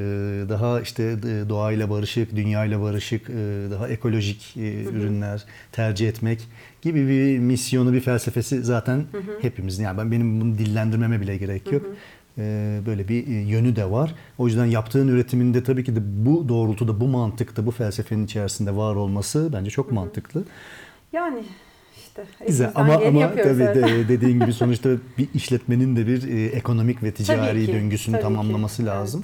[0.50, 3.34] daha işte e, doğayla barışık, dünyayla barışık, e,
[3.72, 6.48] daha ekolojik e, ürünler tercih etmek
[6.82, 9.06] gibi bir misyonu, bir felsefesi zaten
[9.42, 9.84] hepimizin.
[9.84, 11.86] Yani ben benim bunu dillendirmeme bile gerek yok.
[12.38, 14.15] E, Böyle bir e, yönü de var.
[14.38, 18.96] O yüzden yaptığın üretiminde tabii ki de bu doğrultuda, bu mantıkta, bu felsefenin içerisinde var
[18.96, 20.44] olması bence çok mantıklı.
[21.13, 21.44] Yani
[21.98, 27.04] işte Güzel ama ama tabii de dediğin gibi sonuçta bir işletmenin de bir e, ekonomik
[27.04, 28.30] ve ticari ki, döngüsünü tabii ki.
[28.30, 29.24] tamamlaması lazım.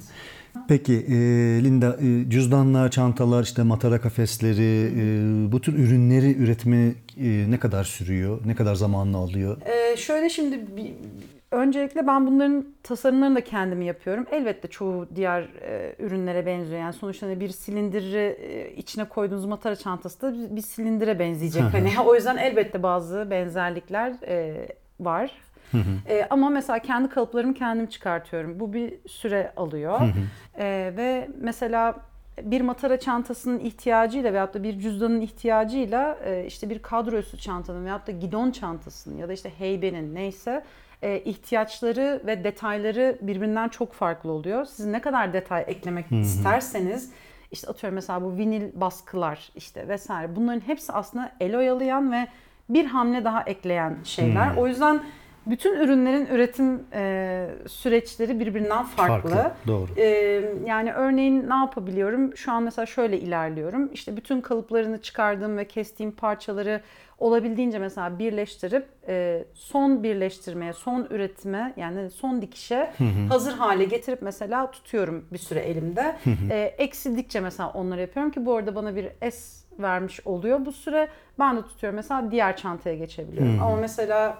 [0.57, 0.65] Evet.
[0.67, 1.15] Peki e,
[1.63, 7.83] Linda e, cüzdanlar, çantalar, işte matara kafesleri e, bu tür ürünleri üretme e, ne kadar
[7.83, 8.41] sürüyor?
[8.45, 9.57] Ne kadar zamanını alıyor?
[9.65, 10.59] Ee, şöyle şimdi
[11.55, 14.25] öncelikle ben bunların tasarımlarını da kendim yapıyorum.
[14.31, 16.79] Elbette çoğu diğer e, ürünlere benziyor.
[16.79, 21.63] Yani sonuçta hani bir silindiri e, içine koyduğunuz matara çantası da bir, bir silindire benzeyecek.
[21.63, 24.67] hani o yüzden elbette bazı benzerlikler e,
[24.99, 25.31] var.
[26.09, 28.59] E, ama mesela kendi kalıplarımı kendim çıkartıyorum.
[28.59, 30.01] Bu bir süre alıyor.
[30.57, 31.95] E, ve mesela
[32.41, 37.85] bir matara çantasının ihtiyacıyla veyahut da bir cüzdanın ihtiyacıyla e, işte bir kadro üstü çantanın
[37.85, 40.63] veyahut da gidon çantasının ya da işte heybenin neyse
[41.01, 44.65] e, ihtiyaçları ve detayları birbirinden çok farklı oluyor.
[44.65, 47.11] Siz ne kadar detay eklemek isterseniz
[47.51, 52.27] işte atıyorum mesela bu vinil baskılar işte vesaire bunların hepsi aslında el oyalayan ve
[52.69, 54.55] bir hamle daha ekleyen şeyler.
[54.57, 54.99] O yüzden
[55.45, 59.51] bütün ürünlerin üretim e, süreçleri birbirinden farklı.
[59.67, 59.87] Doğru.
[59.97, 62.37] Ee, yani örneğin ne yapabiliyorum?
[62.37, 63.89] Şu an mesela şöyle ilerliyorum.
[63.93, 66.81] İşte bütün kalıplarını çıkardığım ve kestiğim parçaları
[67.19, 72.91] olabildiğince mesela birleştirip e, son birleştirmeye, son üretime yani son dikişe
[73.29, 76.15] hazır hale getirip mesela tutuyorum bir süre elimde.
[76.49, 80.65] E, eksildikçe mesela onları yapıyorum ki bu arada bana bir es vermiş oluyor.
[80.65, 81.07] Bu süre
[81.39, 83.61] ben de tutuyorum mesela diğer çantaya geçebiliyorum.
[83.63, 84.37] Ama mesela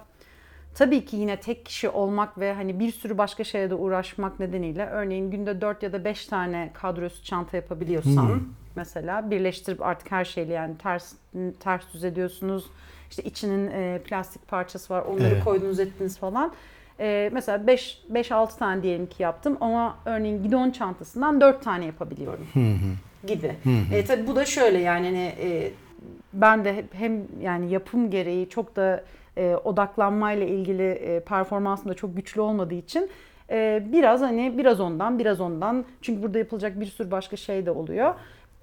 [0.75, 4.85] Tabii ki yine tek kişi olmak ve hani bir sürü başka şeye de uğraşmak nedeniyle
[4.85, 8.41] örneğin günde 4 ya da 5 tane kadrosu çanta yapabiliyorsam
[8.75, 11.13] mesela birleştirip artık her şeyle yani ters
[11.59, 12.65] ters düz ediyorsunuz.
[13.09, 15.01] İşte içinin e, plastik parçası var.
[15.01, 15.43] Onları Evet.
[15.43, 16.51] koydunuz ettiniz falan.
[16.99, 21.85] E, mesela 5 5 6 tane diyelim ki yaptım ama örneğin gidon çantasından 4 tane
[21.85, 22.47] yapabiliyorum
[23.27, 23.51] gibi.
[23.93, 25.71] E, tabii bu da şöyle yani hani, e,
[26.33, 29.03] ben de hem yani yapım gereği çok da
[29.38, 33.10] e, odaklanmayla ilgili e, performansım da çok güçlü olmadığı için
[33.50, 37.71] e, biraz hani biraz ondan biraz ondan çünkü burada yapılacak bir sürü başka şey de
[37.71, 38.15] oluyor.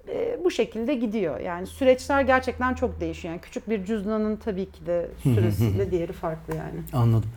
[0.07, 1.39] E, bu şekilde gidiyor.
[1.39, 3.33] Yani süreçler gerçekten çok değişiyor.
[3.33, 6.79] Yani küçük bir cüzdanın tabii ki de süresiyle diğeri farklı yani.
[6.93, 7.29] Anladım.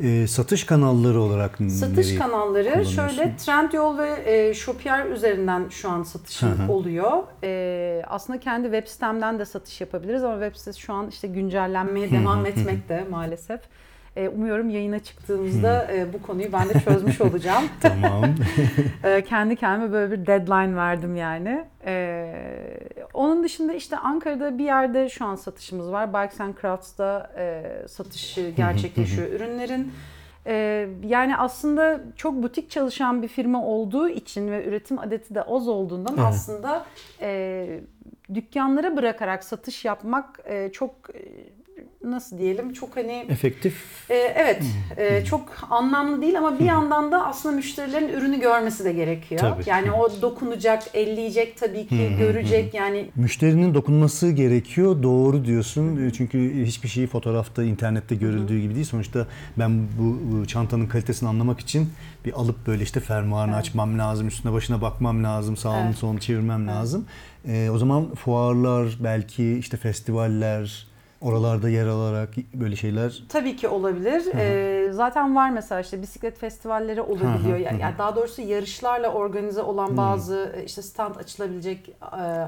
[0.00, 6.70] E, satış kanalları olarak Satış kanalları şöyle Trendyol ve e, Shopier üzerinden şu an satışım
[6.70, 7.22] oluyor.
[7.44, 12.10] E, aslında kendi web sitemden de satış yapabiliriz ama web sitesi şu an işte güncellenmeye
[12.10, 13.60] devam etmekte maalesef.
[14.16, 17.64] E, umuyorum yayına çıktığımızda e, bu konuyu ben de çözmüş olacağım.
[17.80, 18.24] Tamam.
[19.04, 21.64] E, kendi kendime böyle bir deadline verdim yani.
[21.86, 22.34] E,
[23.14, 26.14] onun dışında işte Ankara'da bir yerde şu an satışımız var.
[26.14, 29.92] Bikes and Crafts'ta e, satışı gerçekleşiyor ürünlerin.
[30.46, 35.68] E, yani aslında çok butik çalışan bir firma olduğu için ve üretim adeti de az
[35.68, 36.24] olduğundan Evet.
[36.26, 36.84] aslında
[37.20, 37.80] e,
[38.34, 41.18] dükkanlara bırakarak satış yapmak e, çok e,
[42.04, 43.74] nasıl diyelim çok hani Efektif.
[44.10, 44.62] ee, evet,
[44.96, 49.40] e, çok anlamlı değil ama bir yandan da aslında müşterilerin ürünü görmesi de gerekiyor.
[49.40, 49.62] Tabii.
[49.66, 53.10] Yani o dokunacak, elleyecek tabii ki, görecek yani.
[53.16, 55.02] Müşterinin dokunması gerekiyor.
[55.02, 56.06] Doğru diyorsun.
[56.06, 58.86] E, Çünkü hiçbir şey fotoğrafta, internette görüldüğü gibi değil.
[58.86, 59.26] Sonuçta
[59.58, 61.88] ben bu, çantanın kalitesini anlamak için
[62.24, 63.60] bir alıp böyle işte fermuarını Evet.
[63.64, 65.96] açmam lazım, üstüne başına bakmam lazım, sağını Evet.
[65.96, 67.04] solunu çevirmem lazım.
[67.48, 70.89] E, o zaman fuarlar, belki işte festivaller,
[71.20, 74.22] oralarda yer alarak böyle şeyler Tabii ki olabilir.
[74.36, 77.58] Ee, zaten var mesela işte bisiklet festivalleri olabiliyor.
[77.58, 81.94] Hı hı, Yani, daha doğrusu yarışlarla organize olan bazı e, işte stand açılabilecek e,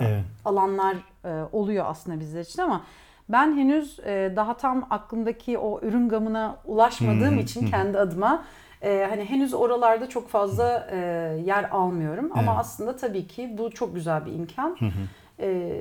[0.00, 0.24] Evet.
[0.44, 2.82] alanlar e, oluyor aslında bizler için ama
[3.28, 7.70] ben henüz e, daha tam aklımdaki o ürün gamına ulaşmadığım Hı hı, için hı.
[7.70, 8.44] kendi adıma
[8.82, 10.96] e, hani henüz oralarda çok fazla e,
[11.46, 12.60] yer almıyorum ama Evet.
[12.60, 14.76] aslında tabii ki bu çok güzel bir imkan.
[14.78, 14.90] Hı hı.
[15.42, 15.72] Ee,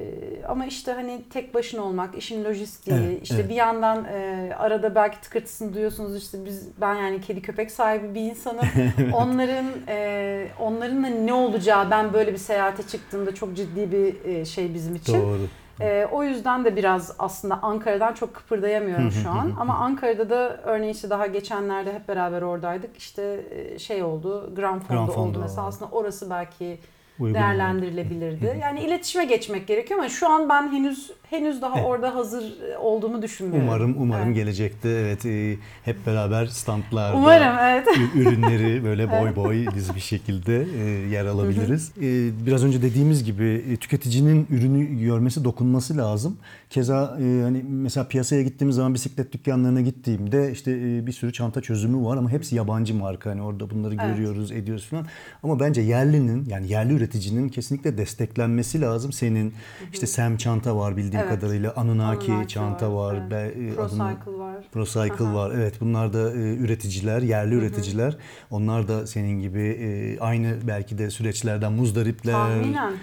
[0.48, 3.50] ama işte hani tek başına olmak, işin lojistiği, Evet, işte evet.
[3.50, 8.22] bir yandan e, arada belki tıkırtısını duyuyorsunuz işte biz ben yani kedi köpek sahibi bir
[8.22, 8.66] insanım.
[9.14, 14.46] onların e, onların da ne olacağı ben böyle bir seyahate çıktığımda çok ciddi bir e,
[14.46, 15.22] şey bizim için.
[15.22, 15.48] Doğru.
[15.82, 19.54] E, o yüzden de biraz aslında Ankara'dan çok kıpırdayamıyorum şu an.
[19.60, 22.98] Ama Ankara'da da örneğin işte daha geçenlerde hep beraber oradaydık.
[22.98, 25.68] İşte e, şey oldu, Grand Fondo Grand oldu mesela.
[25.68, 26.80] Aslında orası belki
[27.22, 28.58] Uygun değerlendirilebilirdi.
[28.62, 31.86] Yani iletişime geçmek gerekiyor ama şu an ben henüz henüz daha Evet.
[31.88, 32.44] orada hazır
[32.80, 33.68] olduğumu düşünmüyorum.
[33.68, 34.36] Umarım umarım Evet.
[34.36, 37.88] gelecekte evet e, hep beraber standlarda Umarım evet.
[38.16, 41.92] ürünleri böyle boy boy diz bir şekilde e, yer alabiliriz.
[42.02, 46.38] E, biraz önce dediğimiz gibi tüketicinin ürünü görmesi, dokunması lazım.
[46.70, 51.62] Keza e, hani mesela piyasaya gittiğimiz zaman bisiklet dükkanlarına gittiğimde işte e, bir sürü çanta
[51.62, 53.30] çözümü var ama hepsi yabancı marka.
[53.30, 54.06] Hani orada bunları Evet.
[54.16, 55.06] görüyoruz, ediyoruz falan.
[55.44, 59.12] Ama bence yerlinin yani yerli üreticinin kesinlikle desteklenmesi lazım.
[59.12, 59.54] Senin
[59.94, 61.40] işte Sem çanta var bildiğim Evet.
[61.42, 61.74] kadarıyla.
[61.76, 63.16] Anunnaki, Anunnaki çanta var.
[63.16, 63.32] evet.
[63.32, 64.56] Be- e, adını- ProCycle var.
[64.72, 65.34] ProCycle Aha.
[65.36, 65.52] var.
[65.56, 68.18] Evet bunlar da e, üreticiler, yerli üreticiler.
[68.52, 72.34] Onlar da senin gibi e, aynı belki de süreçlerden muzdaripler.
[72.34, 72.92] Tahminen.
[72.92, 72.96] E,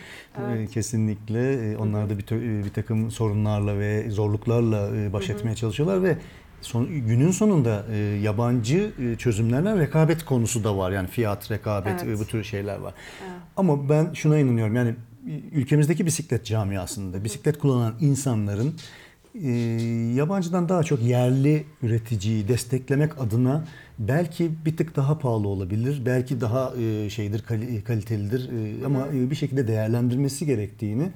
[0.53, 0.71] Evet.
[0.71, 1.71] kesinlikle.
[1.73, 2.25] E, onlar da bir,
[2.61, 6.17] e, bir takım sorunlarla ve zorluklarla e, baş etmeye çalışıyorlar ve
[6.61, 10.91] son, günün sonunda e, yabancı e, çözümlerle rekabet konusu da var.
[10.91, 12.17] Yani fiyat, rekabet Evet.
[12.17, 12.95] e, bu tür şeyler var.
[13.23, 13.41] Evet.
[13.57, 14.95] Ama ben şuna inanıyorum yani
[15.53, 18.75] ülkemizdeki bisiklet camiasında bisiklet kullanan insanların
[19.45, 19.51] e,
[20.15, 23.65] yabancıdan daha çok yerli üreticiyi desteklemek adına
[23.99, 26.03] belki bir tık daha pahalı olabilir.
[26.07, 31.11] Belki daha e, şeydir kali- kalitelidir e, ama e, bir şekilde değerlendirmesi gerektiğini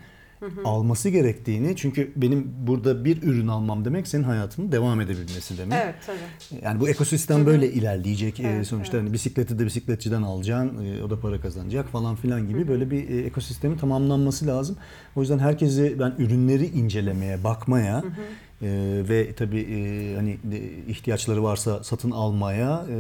[0.65, 5.79] alması gerektiğini çünkü benim burada bir ürün almam demek senin hayatının devam edebilmesi demek.
[5.85, 6.61] Evet tabii.
[6.65, 8.41] Yani bu ekosistem böyle ilerleyecek.
[8.41, 12.49] Ee, Evet, sonuçta hani bisikleti de bisikletçiden alacaksın, e, o da para kazanacak falan filan
[12.49, 14.77] gibi böyle bir e, ekosistemin tamamlanması lazım.
[15.17, 18.05] O yüzden herkesi ben ürünleri incelemeye, bakmaya
[18.63, 18.69] e,
[19.09, 22.97] ve tabii e, hani e, ihtiyaçları varsa satın almaya e,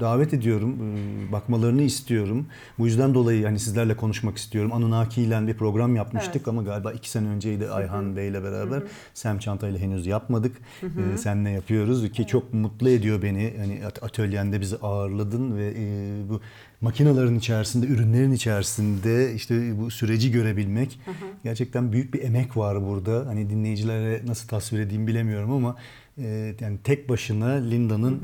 [0.00, 0.76] davet ediyorum.
[0.82, 2.46] E, bakmalarını istiyorum.
[2.78, 4.72] Bu yüzden dolayı hani sizlerle konuşmak istiyorum.
[4.72, 6.48] Anunnaki ile bir program yapmıştık Evet.
[6.48, 8.82] ama galiba iki sene önceydi Ayhan Bey ile beraber.
[9.14, 10.56] Sem Çanta ile henüz yapmadık.
[10.82, 13.54] Ee, senle yapıyoruz ki çok mutlu ediyor beni.
[13.58, 15.84] Hani at- atölyende bizi ağırladın ve e,
[16.28, 16.40] bu
[16.80, 21.00] makinelerin içerisinde, ürünlerin içerisinde işte bu süreci görebilmek.
[21.44, 23.26] Gerçekten büyük bir emek var burada.
[23.26, 25.76] Hani dinleyicilere nasıl tasvir edeyim bilemiyorum ama
[26.18, 28.22] e, yani tek başına Linda'nın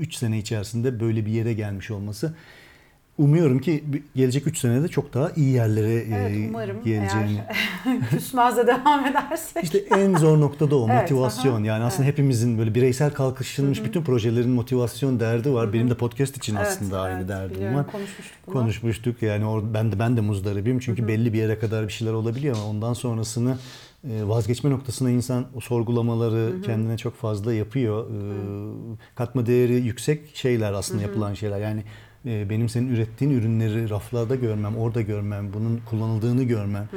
[0.00, 2.34] 3 sene içerisinde böyle bir yere gelmiş olması
[3.18, 3.84] Umuyorum ki
[4.16, 7.40] gelecek 3 senede çok daha iyi yerlere e, Evet umarım geleceğini.
[7.86, 9.64] eğer küsmez de devam edersek.
[9.64, 11.54] İşte en zor noktada o Evet, motivasyon.
[11.54, 11.66] aha.
[11.66, 15.72] Yani aslında hepimizin böyle bireysel kalkışılmış bütün projelerin motivasyon derdi var.
[15.72, 17.92] Benim de podcast için aslında aynı evet, derdim biliyorum, var.
[17.92, 18.54] Konuşmuştuk bunu.
[18.54, 22.12] Konuşmuştuk yani or, ben de ben de muzdaribim çünkü belli bir yere kadar bir şeyler
[22.12, 23.56] olabiliyor ama ondan sonrasını
[24.10, 28.06] e, vazgeçme noktasına insan o sorgulamaları kendine çok fazla yapıyor.
[28.10, 28.16] E,
[29.14, 31.60] Katma değeri yüksek şeyler aslında yapılan şeyler.
[31.60, 31.84] Yani e,
[32.24, 36.88] benim senin ürettiğin ürünleri raflarda görmem, orada görmem, bunun kullanıldığını görmem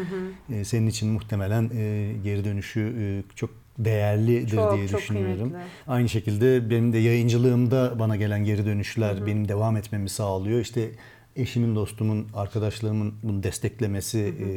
[0.54, 5.50] e, senin için muhtemelen e, geri dönüşü e, çok değerlidir Çok, diye çok düşünüyorum.
[5.50, 5.70] kıymetli.
[5.88, 10.60] Aynı şekilde benim de yayıncılığımda bana gelen geri dönüşler benim devam etmemi sağlıyor.
[10.60, 10.92] İşte
[11.36, 14.48] eşimin, dostumun, arkadaşlarımın bunu desteklemesi e,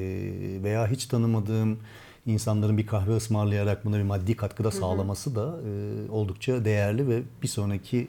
[0.62, 1.78] veya hiç tanımadığım
[2.26, 7.48] insanların bir kahve ısmarlayarak buna bir maddi katkıda sağlaması da e, oldukça değerli ve bir
[7.48, 8.09] sonraki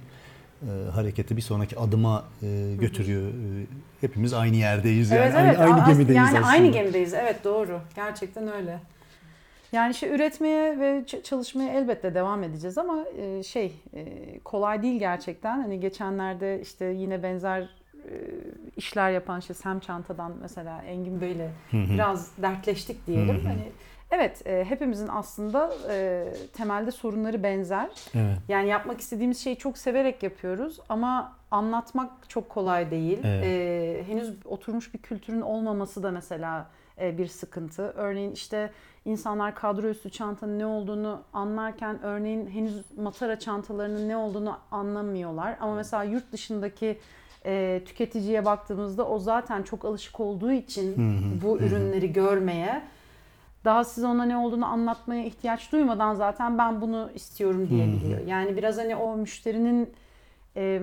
[0.62, 3.28] e, hareketi, bir sonraki adıma e, götürüyor.
[3.28, 3.66] E,
[4.02, 5.12] hepimiz aynı yerdeyiz.
[5.12, 5.60] Yani evet.
[5.60, 6.48] aynı, aynı gemideyiz yani aslında.
[6.48, 7.14] aynı gemideyiz.
[7.14, 7.82] Evet doğru.
[7.96, 8.80] Gerçekten öyle.
[9.72, 14.06] Yani işte üretmeye ve çalışmaya elbette devam edeceğiz ama e, şey e,
[14.40, 15.62] kolay değil gerçekten.
[15.62, 18.14] Hani geçenlerde işte yine benzer e,
[18.78, 23.46] işler yapan işte Sem Çanta'dan mesela Engin Bey'le biraz dertleştik diyelim.
[23.46, 23.72] Hani
[24.12, 27.90] evet e, hepimizin aslında e, temelde sorunları benzer.
[28.16, 28.38] Evet.
[28.48, 33.20] Yani yapmak istediğimiz şeyi çok severek yapıyoruz ama anlatmak çok kolay değil.
[33.24, 33.46] Evet.
[33.46, 36.70] Ee, henüz oturmuş bir kültürün olmaması da mesela
[37.02, 37.94] e, bir sıkıntı.
[37.96, 38.72] Örneğin işte
[39.06, 45.58] insanlar kadro üstü çantanın ne olduğunu anlarken örneğin henüz matara çantalarının ne olduğunu anlamıyorlar.
[45.60, 47.00] Ama mesela yurt dışındaki
[47.46, 50.96] e, tüketiciye baktığımızda o zaten çok alışık olduğu için
[51.44, 52.82] bu ürünleri görmeye
[53.66, 58.28] daha size ona ne olduğunu anlatmaya ihtiyaç duymadan zaten ben bunu istiyorum diyebiliyor.
[58.28, 59.94] Yani biraz hani o müşterinin
[60.56, 60.82] e,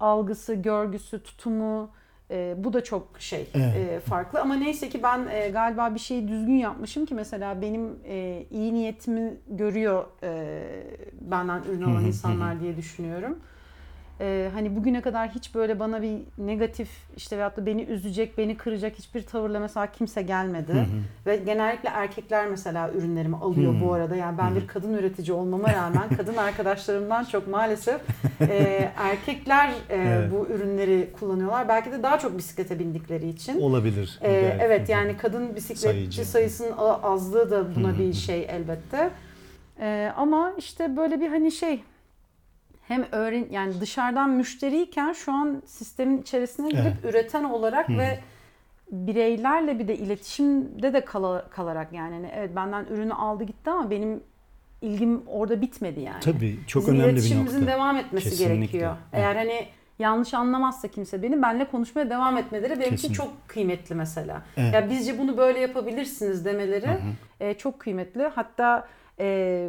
[0.00, 1.90] algısı, görgüsü, tutumu
[2.30, 3.76] e, bu da çok şey Evet.
[3.76, 4.40] e, farklı.
[4.40, 8.74] Ama neyse ki ben e, galiba bir şeyi düzgün yapmışım ki mesela benim e, iyi
[8.74, 10.62] niyetimi görüyor e,
[11.20, 13.38] benden ürün alan insanlar diye düşünüyorum.
[14.20, 18.56] E, hani bugüne kadar hiç böyle bana bir negatif işte veyahut da beni üzecek, beni
[18.56, 20.86] kıracak hiçbir tavırla mesela kimse gelmedi.
[21.26, 24.16] Ve genellikle erkekler mesela ürünlerimi alıyor bu arada.
[24.16, 28.00] Yani ben bir kadın üretici olmama rağmen kadın arkadaşlarımdan çok maalesef
[28.40, 30.32] e, erkekler e, Evet.
[30.32, 31.68] bu ürünleri kullanıyorlar.
[31.68, 33.60] Belki de daha çok bisiklete bindikleri için.
[33.60, 34.18] Olabilir.
[34.22, 34.56] Belki.
[34.60, 36.24] evet yani kadın bisikletçi Sayıcı.
[36.24, 36.72] sayısının
[37.02, 39.10] azlığı da buna bir şey elbette.
[39.80, 41.82] Ee, ama işte böyle bir hani şey
[42.88, 47.14] hem öğren yani dışarıdan müşteriyken şu an sistemin içerisine girip Evet.
[47.14, 48.18] üreten olarak ve
[48.90, 53.90] bireylerle bir de iletişimde de kala- kalarak yani hani evet benden ürünü aldı gitti ama
[53.90, 54.20] benim
[54.82, 56.20] ilgim orada bitmedi yani.
[56.20, 57.72] Tabii çok Bizim önemli bir iletişimimizin nokta.
[57.72, 58.54] devam etmesi Kesinlikle.
[58.56, 58.90] gerekiyor.
[59.12, 59.24] Evet.
[59.24, 59.66] Eğer hani
[59.98, 64.42] yanlış anlamazsa kimse beni benle konuşmaya devam etmeleri benim için çok kıymetli mesela.
[64.56, 64.74] Evet.
[64.74, 66.90] Ya bizce bunu böyle yapabilirsiniz demeleri
[67.40, 68.22] e, çok kıymetli.
[68.34, 68.88] Hatta
[69.20, 69.68] e,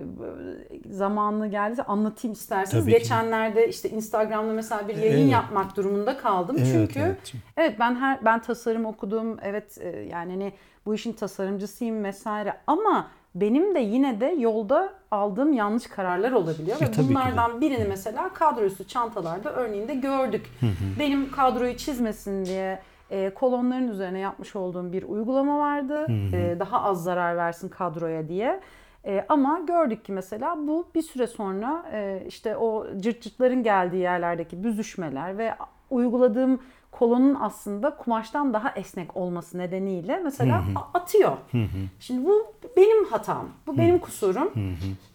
[0.89, 2.83] zamanı geldi anlatayım isterseniz.
[2.85, 2.99] Tabii ki.
[2.99, 5.31] Geçenlerde işte Instagram'da mesela bir yayın Evet.
[5.31, 6.55] yapmak durumunda kaldım.
[6.59, 7.33] Evet, Çünkü evet.
[7.57, 9.37] Evet ben her ben tasarım okudum.
[9.41, 10.53] Evet e, yani hani
[10.85, 16.85] bu işin tasarımcısıyım vesaire ama benim de yine de yolda aldığım yanlış kararlar olabiliyor E,
[16.85, 20.45] ve ki bunlardan birini mesela kadroüstü çantalarda örneğinde gördük.
[20.99, 22.79] Benim kadroyu çizmesin diye
[23.11, 26.07] e, kolonların üzerine yapmış olduğum bir uygulama vardı.
[26.33, 28.59] E, daha az zarar versin kadroya diye.
[29.05, 34.01] E, ama gördük ki mesela bu bir süre sonra e, işte o cırt cırtların geldiği
[34.01, 35.53] yerlerdeki büzüşmeler ve
[35.89, 36.59] uyguladığım
[36.91, 41.31] kolonun aslında kumaştan daha esnek olması nedeniyle mesela a- atıyor.
[41.99, 42.45] Şimdi bu
[42.77, 43.45] benim hatam.
[43.67, 44.51] Bu benim kusurum.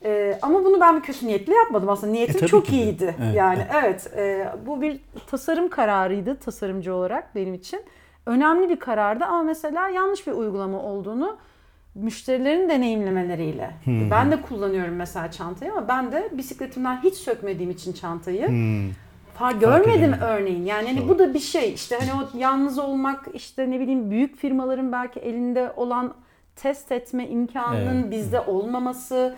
[0.05, 2.13] E, ama bunu ben bir kötü niyetle yapmadım aslında.
[2.13, 3.15] Niyetim E, çok ki iyiydi.
[3.23, 7.81] Evet, yani evet e, bu bir tasarım kararıydı tasarımcı olarak benim için.
[8.27, 11.37] Önemli bir karardı ama mesela yanlış bir uygulama olduğunu
[11.95, 13.71] müşterilerin deneyimlemeleriyle.
[13.87, 18.91] Ben de kullanıyorum mesela çantayı ama ben de bisikletimden hiç sökmediğim için çantayı Hmm.
[19.35, 20.23] Far görmedim edemedim.
[20.23, 20.65] örneğin.
[20.65, 21.09] Yani hani Doğru.
[21.09, 21.73] bu da bir şey.
[21.75, 26.15] İşte hani o yalnız olmak, işte ne bileyim büyük firmaların belki elinde olan
[26.57, 28.11] test etme imkanının Evet.
[28.11, 29.35] bizde olmaması.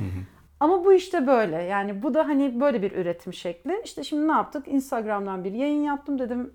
[0.60, 1.62] Ama bu işte böyle.
[1.62, 3.80] Yani bu da hani böyle bir üretim şekli.
[3.84, 4.68] İşte şimdi ne yaptık?
[4.68, 6.18] Instagram'dan bir yayın yaptım.
[6.18, 6.50] Dedim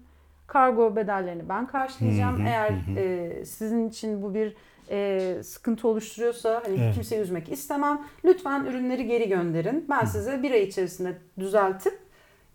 [0.47, 2.41] kargo bedellerini ben karşılayacağım.
[2.45, 4.55] Eğer e, sizin için bu bir
[4.89, 6.93] e, sıkıntı oluşturuyorsa hani Evet.
[6.93, 8.01] kimseyi üzmek istemem.
[8.25, 9.85] Lütfen ürünleri geri gönderin.
[9.89, 11.99] Ben size bir ay içerisinde düzeltip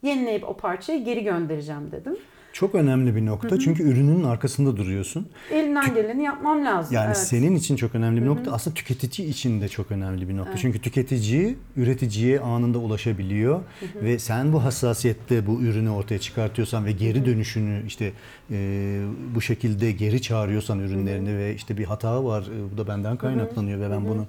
[0.03, 2.17] yenileyip o parçayı geri göndereceğim dedim.
[2.53, 5.29] Çok önemli bir nokta çünkü ürünün arkasında duruyorsun.
[5.51, 6.95] Elimden geleni yapmam lazım.
[6.95, 7.17] Yani evet.
[7.17, 8.53] senin için çok önemli bir nokta.
[8.53, 10.57] Aslında tüketici için de çok önemli bir nokta.
[10.57, 13.61] Çünkü tüketici üreticiye anında ulaşabiliyor
[13.95, 18.13] ve sen bu hassasiyette bu ürünü ortaya çıkartıyorsan ve geri dönüşünü işte
[18.51, 19.01] e,
[19.35, 23.81] bu şekilde geri çağırıyorsan ürünlerini ve işte bir hata var e, bu da benden kaynaklanıyor
[23.81, 24.27] ve ben bunu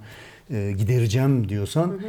[0.50, 2.00] e, gidereceğim diyorsan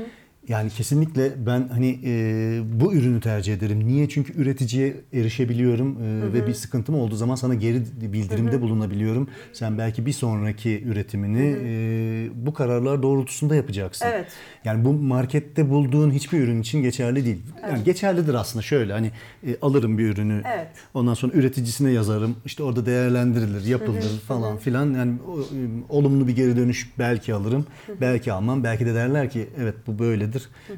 [0.47, 3.88] yani kesinlikle ben hani e, bu ürünü tercih ederim.
[3.88, 4.10] Niye?
[4.10, 9.27] Çünkü üreticiye erişebiliyorum e, ve bir sıkıntım olduğu zaman sana geri bildirimde bulunabiliyorum.
[9.53, 14.05] Sen belki bir sonraki üretimini e, bu kararlar doğrultusunda yapacaksın.
[14.10, 14.27] Evet.
[14.65, 17.41] Yani bu markette bulduğun hiçbir ürün için geçerli değil.
[17.71, 19.12] Yani geçerlidir aslında şöyle hani
[19.47, 20.41] e, alırım bir ürünü.
[20.55, 20.67] Evet.
[20.93, 22.36] Ondan sonra üreticisine yazarım.
[22.45, 24.93] İşte orada değerlendirilir, yapılır falan filan.
[24.93, 27.65] Yani o, e, olumlu bir geri dönüş belki alırım,
[28.01, 28.63] belki almam.
[28.63, 30.34] Belki de derler ki evet bu böyledir.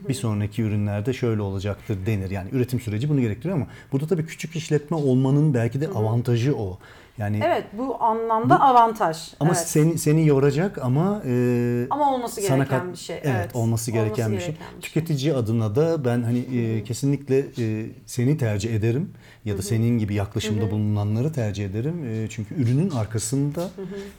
[0.09, 2.29] Bir sonraki ürünlerde şöyle olacaktır denir.
[2.31, 6.79] Yani üretim süreci bunu gerektiriyor ama burada tabii küçük işletme olmanın belki de avantajı o.
[7.17, 9.17] Yani Evet bu anlamda avantaj.
[9.39, 9.67] ama evet.
[9.67, 13.15] seni seni yoracak ama e, Ama olması gereken kat- bir şey.
[13.15, 14.55] Evet, Evet, olması gereken bir şey.
[14.81, 19.09] Tüketici adına da ben hani e, kesinlikle e, seni tercih ederim
[19.45, 22.05] ya da senin gibi yaklaşımda bulunanları tercih ederim.
[22.09, 23.69] E, çünkü ürünün arkasında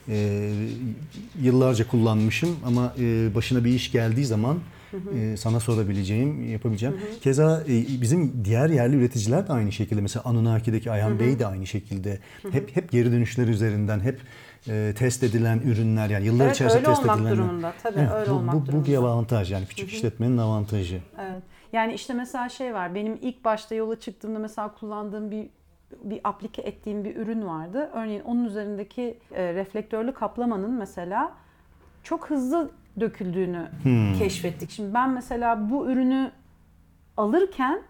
[0.09, 0.49] e,
[1.41, 4.57] yıllarca kullanmışım ama e, başına bir iş geldiği zaman
[5.15, 6.97] e, sana sorabileceğim, yapabileceğim.
[7.21, 10.01] Keza e, bizim diğer yerli üreticiler de aynı şekilde.
[10.01, 12.19] Mesela Anunnaki'deki Ayhan Bey de aynı şekilde.
[12.51, 14.19] Hep hep geri dönüşler üzerinden, hep
[14.67, 17.31] e, test edilen ürünler yani yıllar Evet, içerisinde öyle test olmak edilen.
[17.31, 17.73] durumunda.
[17.83, 18.99] Tabii, Evet, öyle bu, olmak bu, bu bir durumunda.
[19.11, 20.99] avantaj yani küçük işletmenin avantajı.
[21.19, 21.43] Evet.
[21.73, 22.95] Yani işte mesela şey var.
[22.95, 25.49] Benim ilk başta yola çıktığımda mesela kullandığım bir
[26.03, 27.89] bir aplike ettiğim bir ürün vardı.
[27.93, 31.31] Örneğin onun üzerindeki e, reflektörlü kaplamanın mesela
[32.03, 32.71] çok hızlı
[33.01, 33.67] döküldüğünü
[34.19, 34.69] keşfettik.
[34.71, 36.31] Şimdi ben mesela bu ürünü
[37.17, 37.81] alırken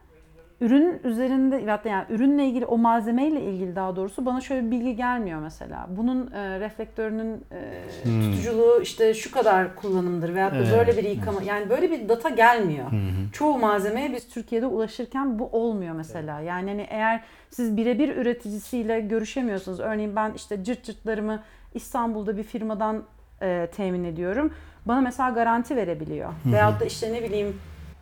[0.61, 4.95] ürün üzerinde hatta yani ürünle ilgili o malzemeyle ilgili daha doğrusu bana şöyle bir bilgi
[4.95, 5.87] gelmiyor mesela.
[5.89, 11.43] Bunun e, reflektörünün e, tutuculuğu işte şu kadar kullanımdır veyahut da Evet, böyle bir yıkama
[11.43, 12.85] yani böyle bir data gelmiyor.
[13.33, 16.39] Çoğu malzemeye biz Türkiye'de ulaşırken bu olmuyor mesela.
[16.39, 19.79] Yani hani eğer siz birebir üreticisiyle görüşemiyorsunuz.
[19.79, 21.43] Örneğin ben işte cırt cırtlarımı
[21.73, 23.03] İstanbul'da bir firmadan
[23.41, 24.53] e, temin ediyorum.
[24.89, 26.29] Bana mesela garanti verebiliyor.
[26.45, 27.57] Veyahut da işte ne bileyim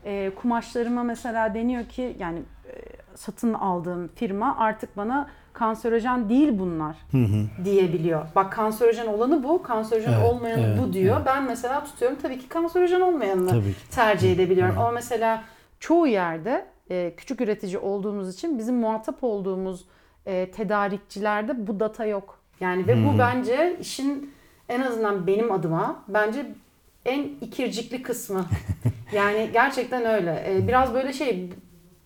[0.05, 2.73] e, kumaşlarıma mesela deniyor ki yani e,
[3.15, 6.95] satın aldığım firma artık bana kanserojen değil bunlar
[7.63, 8.25] diyebiliyor.
[8.35, 11.21] Bak kanserojen olanı bu, kanserojen Evet, olmayanı evet, bu diyor.
[11.25, 13.89] Ben mesela tutuyorum tabii ki kanserojen olmayanını Tabii ki.
[13.91, 14.77] tercih edebiliyorum.
[14.77, 15.43] Ama mesela
[15.79, 19.85] çoğu yerde e, küçük üretici olduğumuz için bizim muhatap olduğumuz
[20.25, 22.39] e, tedarikçilerde bu data yok.
[22.59, 24.33] Yani ve bu bence işin
[24.69, 26.45] en azından benim adıma bence
[27.07, 28.45] en ikircikli kısmı.
[29.13, 30.43] yani gerçekten öyle.
[30.49, 31.49] E, biraz böyle şey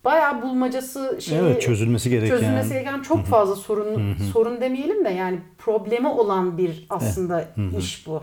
[0.04, 2.28] bayağı bulmacası şeyi Evet çözülmesi gereken.
[2.28, 7.44] çözülmesi gereken çok fazla sorun sorun demeyelim de yani problemi olan bir aslında
[7.78, 8.22] iş bu.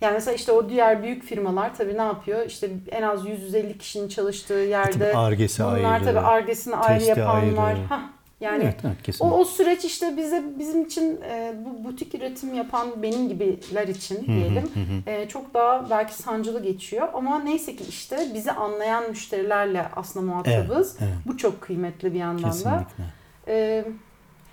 [0.00, 2.46] Yani mesela işte o diğer büyük firmalar tabii ne yapıyor?
[2.46, 5.16] İşte en az 150 kişinin çalıştığı yerde Tabii
[5.78, 7.56] bunlar ayrı, tabii argesini ayrı yapan ayrı.
[7.56, 7.76] var.
[7.88, 8.00] Hah,
[8.40, 9.36] yani Evet, evet, kesinlikle.
[9.36, 14.26] o, o süreç işte bize bizim için e, bu butik üretim yapan benim gibiler için
[14.26, 14.70] diyelim
[15.06, 20.96] e, çok daha belki sancılı geçiyor ama neyse ki işte bizi anlayan müşterilerle aslında muhatabız.
[21.00, 21.26] Evet, evet.
[21.26, 22.50] Bu çok kıymetli bir yandan da.
[22.50, 23.04] Kesinlikle.
[23.48, 23.84] E,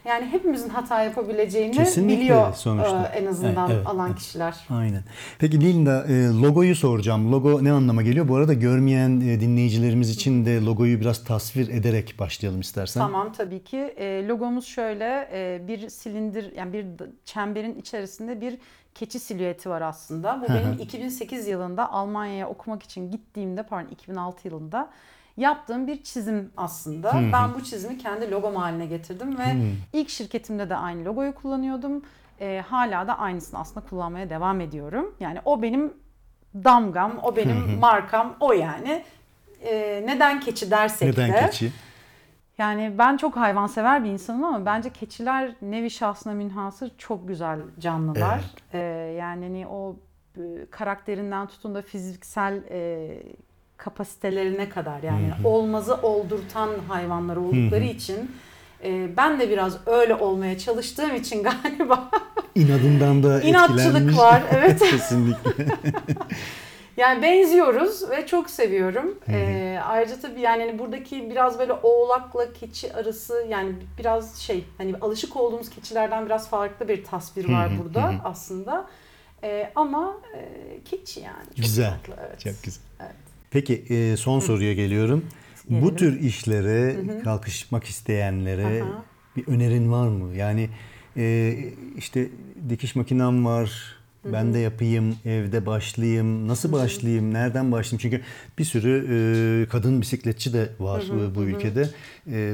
[0.05, 3.11] yani hepimizin hata yapabileceğini Kesinlikle biliyor sonuçta.
[3.13, 4.19] e, en azından Evet, evet, alan evet.
[4.19, 4.55] kişiler.
[4.69, 5.03] Aynen.
[5.39, 7.31] Peki Linda e, logoyu soracağım.
[7.31, 8.27] Logo ne anlama geliyor?
[8.27, 12.99] Bu arada görmeyen e, dinleyicilerimiz için de logoyu biraz tasvir ederek başlayalım istersen.
[13.01, 13.95] Tamam tabii ki.
[14.27, 15.29] Logomuz şöyle
[15.67, 16.85] bir silindir yani bir
[17.25, 18.57] çemberin içerisinde bir
[18.95, 20.41] keçi silüeti var aslında.
[20.41, 24.89] Bu benim 2008 yılında Almanya'ya okumak için gittiğimde pardon 2006 yılında
[25.37, 27.13] yaptığım bir çizim aslında.
[27.33, 29.55] Ben bu çizimi kendi logom haline getirdim ve
[29.93, 32.03] ilk şirketimde de aynı logoyu kullanıyordum.
[32.39, 35.15] E, hala da aynısını aslında kullanmaya devam ediyorum.
[35.19, 35.93] Yani o benim
[36.55, 39.03] damgam, o benim markam, o yani.
[39.61, 41.45] E, neden keçi dersek Neden de.
[41.45, 41.71] keçi?
[42.57, 48.41] Yani ben çok hayvansever bir insanım ama bence keçiler nevi şahsına münhasır çok güzel canlılar.
[48.73, 48.77] Ee,
[49.19, 49.95] yani hani o
[50.37, 53.09] e, karakterinden tutun da fiziksel e,
[53.77, 58.31] kapasitelerine kadar yani olmazı oldurtan hayvanlar oldukları için
[58.83, 62.09] e, ben de biraz öyle olmaya çalıştığım için galiba
[62.55, 64.79] İnadından da İnatçılık var, evet.
[64.79, 65.65] Kesinlikle.
[66.97, 69.19] Yani benziyoruz ve çok seviyorum.
[69.29, 74.95] Ee, ayrıca tabii yani hani buradaki biraz böyle oğlakla keçi arası yani biraz şey hani
[75.01, 78.87] alışık olduğumuz keçilerden biraz farklı bir tasvir var burada aslında.
[79.43, 80.49] Ee, ama e,
[80.83, 81.45] keçi yani.
[81.45, 81.91] Çok Güzel.
[81.91, 82.39] tatlı, evet.
[82.39, 82.83] Çok güzel.
[82.99, 83.32] Evet.
[83.53, 85.25] Peki e, son soruya geliyorum.
[85.69, 85.95] Bu Gelelim.
[85.95, 89.03] tür işlere kalkışmak isteyenlere Aha.
[89.35, 90.35] bir önerin var mı?
[90.35, 90.69] Yani
[91.17, 91.55] e,
[91.97, 92.29] işte
[92.69, 93.71] dikiş makinem var.
[94.31, 96.47] Ben de yapayım, evde başlayayım.
[96.47, 97.99] Nasıl başlayayım, nereden başlayayım?
[98.01, 98.21] Çünkü
[98.59, 101.81] bir sürü e, kadın bisikletçi de var bu, bu ülkede.
[101.81, 101.89] E,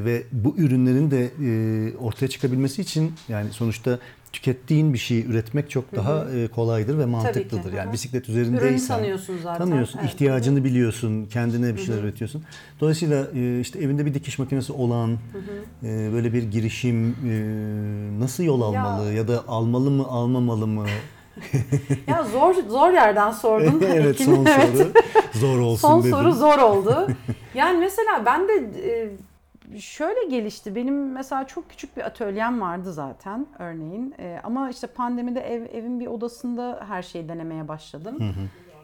[0.05, 3.99] ve bu ürünlerin de e, ortaya çıkabilmesi için yani sonuçta
[4.33, 7.71] tükettiğin bir şeyi üretmek çok daha e, kolaydır ve mantıklıdır.
[7.71, 7.93] hı Yani hı.
[7.93, 9.65] bisiklet Ürünü üzerindeysen tanıyorsun zaten.
[9.65, 10.09] Tanıyorsun, Evet.
[10.13, 12.43] ihtiyacını biliyorsun, kendine bir şeyler üretiyorsun.
[12.81, 15.17] Dolayısıyla e, işte evinde bir dikiş makinesi olan,
[15.83, 17.15] e, böyle bir girişim
[18.19, 20.85] nasıl yol almalı ya da almalı mı, almamalı mı?
[22.07, 23.81] Ya zor zor yerden sordun.
[23.93, 24.77] evet son Evet.
[24.77, 24.91] soru
[25.33, 26.11] zor olsun Son dedim.
[26.11, 27.07] soru zor oldu.
[27.55, 28.53] yani mesela ben de
[28.89, 29.09] e,
[29.77, 30.75] şöyle gelişti.
[30.75, 34.15] Benim mesela çok küçük bir atölyem vardı zaten örneğin.
[34.19, 38.17] E, ama işte pandemide ev, evin bir odasında her şeyi denemeye başladım.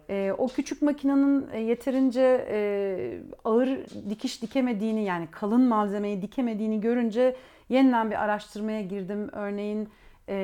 [0.09, 3.69] E, o küçük makinenin e, yeterince e, ağır
[4.09, 7.35] dikiş dikemediğini yani kalın malzemeyi dikemediğini görünce
[7.69, 9.29] yeniden bir araştırmaya girdim.
[9.31, 9.89] Örneğin
[10.29, 10.35] e,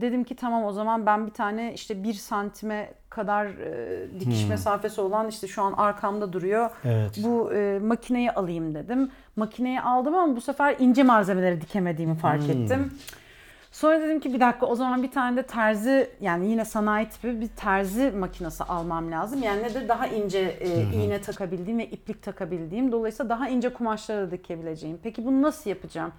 [0.00, 5.00] dedim ki tamam o zaman ben bir tane işte bir santime kadar e, dikiş mesafesi
[5.00, 6.70] olan işte şu an arkamda duruyor.
[6.84, 7.20] Evet.
[7.24, 9.10] Bu e, makineyi alayım dedim.
[9.36, 12.92] Makineyi aldım ama bu sefer ince malzemeleri dikemediğimi fark ettim.
[13.72, 17.40] Sonra dedim ki bir dakika o zaman bir tane de terzi yani yine sanayi tipi
[17.40, 19.42] bir terzi makinesi almam lazım.
[19.42, 22.92] Yani ne de daha ince e, iğne takabildiğim ve iplik takabildiğim.
[22.92, 24.98] Dolayısıyla daha ince kumaşları da dikebileceğim.
[25.02, 26.12] Peki bunu nasıl yapacağım?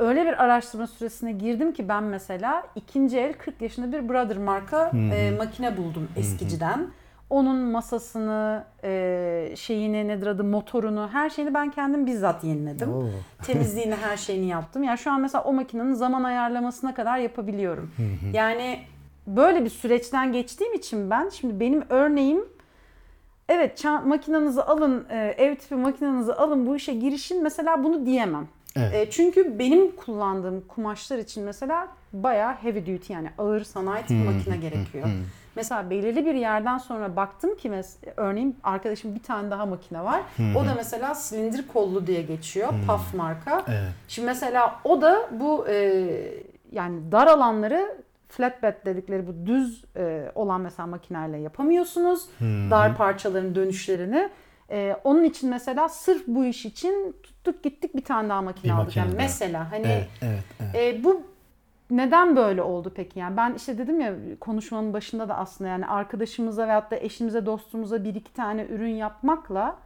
[0.00, 4.90] Öyle bir araştırma süresine girdim ki ben mesela ikinci el 40 yaşında bir Brother marka
[5.14, 6.86] e, makine buldum eskiciden.
[7.30, 12.92] Onun masasını, e, şeyini nedir adı motorunu, her şeyini ben kendim bizzat yeniledim.
[12.92, 13.04] Oo.
[13.42, 14.82] Temizliğini, her şeyini yaptım.
[14.82, 17.90] Yani şu an mesela o makinenin zaman ayarlamasına kadar yapabiliyorum.
[18.32, 18.78] Yani
[19.26, 22.44] böyle bir süreçten geçtiğim için ben şimdi benim örneğim
[23.48, 28.48] evet makinenizi alın, e, ev tipi makinenizi alın bu işe girişin mesela bunu diyemem.
[28.76, 28.94] Evet.
[28.94, 34.56] E, çünkü benim kullandığım kumaşlar için mesela bayağı heavy duty yani ağır sanayi tipi makine
[34.56, 35.08] gerekiyor.
[35.56, 40.20] Mesela belirli bir yerden sonra baktım ki mes- örneğin arkadaşım bir tane daha makine var.
[40.56, 42.68] O da mesela silindir kollu diye geçiyor.
[42.86, 43.64] PAF marka.
[43.68, 43.88] Evet.
[44.08, 45.74] Şimdi mesela o da bu e,
[46.72, 47.96] yani dar alanları
[48.28, 52.24] flatbed dedikleri bu düz e, olan mesela makinelerle yapamıyorsunuz.
[52.70, 54.28] Dar parçaların dönüşlerini.
[54.70, 58.78] E, onun için mesela sırf bu iş için tuttuk gittik bir tane daha makine Bir
[58.78, 58.96] aldık.
[58.96, 59.16] Yani daha.
[59.22, 60.94] mesela hani Evet, evet, evet.
[61.00, 61.22] e, bu
[61.90, 63.18] neden böyle oldu peki?
[63.18, 68.04] Yani ben işte dedim ya konuşmanın başında da aslında yani arkadaşımıza veyahut da eşimize dostumuza
[68.04, 69.76] bir iki tane ürün yapmakla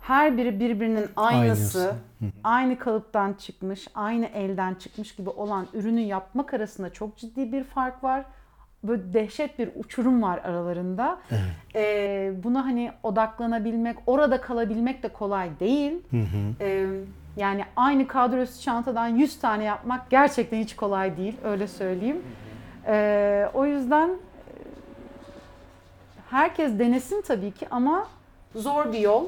[0.00, 1.94] her biri birbirinin aynısı, Aynısı.
[2.44, 8.04] aynı kalıptan çıkmış, aynı elden çıkmış gibi olan ürünü yapmak arasında çok ciddi bir fark
[8.04, 8.24] var.
[8.84, 11.18] Böyle dehşet bir uçurum var aralarında.
[11.74, 15.92] Ee, buna hani odaklanabilmek, orada kalabilmek de kolay değil.
[16.60, 16.86] Ee,
[17.36, 22.22] yani aynı kadrosu çantadan 100 tane yapmak gerçekten hiç kolay değil, öyle söyleyeyim.
[22.86, 24.10] Ee, o yüzden
[26.30, 28.06] herkes denesin tabii ki ama
[28.56, 29.24] zor bir yol.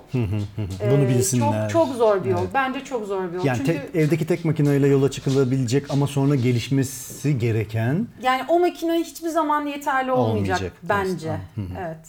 [0.90, 1.68] Bunu Ee, bilsinler.
[1.70, 2.38] Çok çok zor bir yol.
[2.40, 2.50] Evet.
[2.54, 3.44] Bence çok zor bir yol.
[3.44, 8.92] Yani Çünkü tek- evdeki tek makineyle yola çıkılabilecek ama sonra gelişmesi gereken yani o makine
[9.00, 11.36] hiçbir zaman yeterli olmayacak, Olmayacak bence.
[11.80, 12.08] Evet.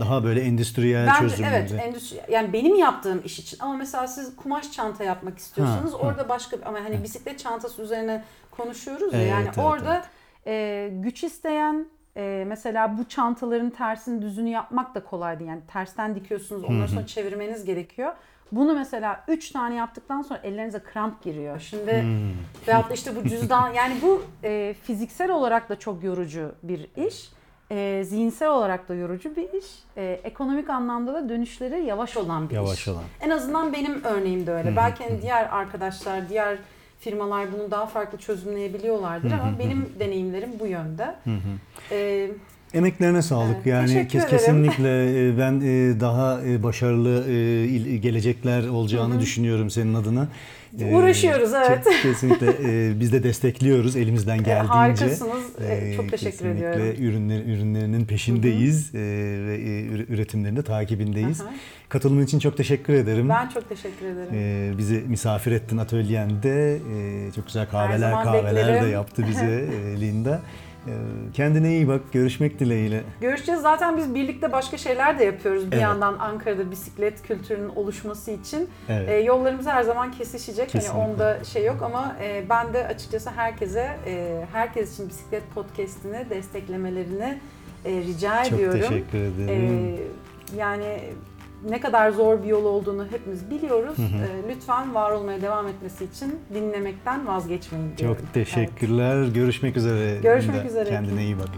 [0.00, 1.54] daha böyle endüstriyel Ben çözümleri.
[1.54, 5.96] evet endüstri yani benim yaptığım iş için ama mesela siz kumaş çanta yapmak istiyorsanız Ha,
[5.96, 10.04] orada başka ama hani bisiklet çantası üzerine konuşuyoruz ya Evet, yani evet, orada
[10.46, 11.86] e, güç isteyen
[12.16, 15.50] e, mesela bu çantaların tersini düzünü yapmak da kolay değil.
[15.50, 18.12] Yani tersten dikiyorsunuz ondan sonra çevirmeniz gerekiyor.
[18.52, 21.58] Bunu mesela 3 tane yaptıktan sonra ellerinize kramp giriyor.
[21.60, 22.04] Şimdi
[22.68, 27.30] veyahut da işte bu cüzdan yani bu e, fiziksel olarak da çok yorucu bir iş.
[27.70, 29.64] E, zihinsel olarak da yorucu bir iş.
[29.96, 32.88] E, ekonomik anlamda da dönüşleri yavaş olan bir Yavaş iş.
[32.88, 33.02] olan.
[33.20, 34.76] En azından benim örneğimde öyle.
[34.76, 36.58] Belki hani diğer arkadaşlar, diğer
[37.04, 41.14] firmalar bunu daha farklı çözümleyebiliyorlardır ama benim deneyimlerim bu yönde.
[41.90, 42.30] Ee,
[42.74, 43.56] Emeklerine sağlık.
[43.56, 47.24] Evet, yani kes, kesinlikle e, ben e, daha e, başarılı
[47.96, 50.28] gelecekler olacağını düşünüyorum senin adına.
[50.92, 51.86] Uğraşıyoruz, evet.
[51.86, 54.68] ke- Kesinlikle e, biz de destekliyoruz elimizden geldiğince.
[54.68, 55.44] harikasınız.
[55.70, 57.04] E, çok teşekkür kesinlikle ediyorum.
[57.04, 58.98] ürünler, ürünlerinin peşindeyiz e,
[59.46, 59.58] ve
[59.92, 61.40] üre- üretimlerinde takibindeyiz.
[61.40, 61.50] Aha.
[61.88, 63.28] Katılımın için çok teşekkür ederim.
[63.28, 64.28] Ben çok teşekkür ederim.
[64.34, 66.74] Ee, bizi misafir ettin atölyende.
[66.74, 68.92] Ee, çok güzel kahveler kahveler de beklerim.
[68.92, 69.64] yaptı bize
[70.00, 70.40] Linda.
[70.88, 70.92] Ee,
[71.34, 72.00] kendine iyi bak.
[72.12, 73.02] Görüşmek dileğiyle.
[73.20, 73.60] Görüşeceğiz.
[73.60, 75.66] Zaten biz birlikte başka şeyler de yapıyoruz.
[75.66, 75.82] Bir Evet.
[75.82, 78.68] yandan Ankara'da bisiklet kültürünün oluşması için.
[78.88, 79.08] Evet.
[79.08, 80.68] E, yollarımız her zaman kesişecek.
[80.68, 81.00] Kesinlikle.
[81.00, 86.26] Hani onda şey yok ama e, ben de açıkçası herkese, e, herkes için bisiklet podcast'ini
[86.30, 87.38] desteklemelerini
[87.84, 88.80] e, rica çok ediyorum.
[88.80, 89.98] teşekkür ederim.
[89.98, 91.00] Ee, yani
[91.68, 93.96] ne kadar zor bir yol olduğunu hepimiz biliyoruz.
[93.98, 98.16] Ee, lütfen var olmaya devam etmesi için dinlemekten vazgeçmeyin diyorum.
[98.22, 99.26] çok teşekkürler.
[99.26, 100.18] Görüşmek üzere.
[100.22, 100.88] Görüşmek üzere.
[100.88, 101.48] Kendine iyi bak.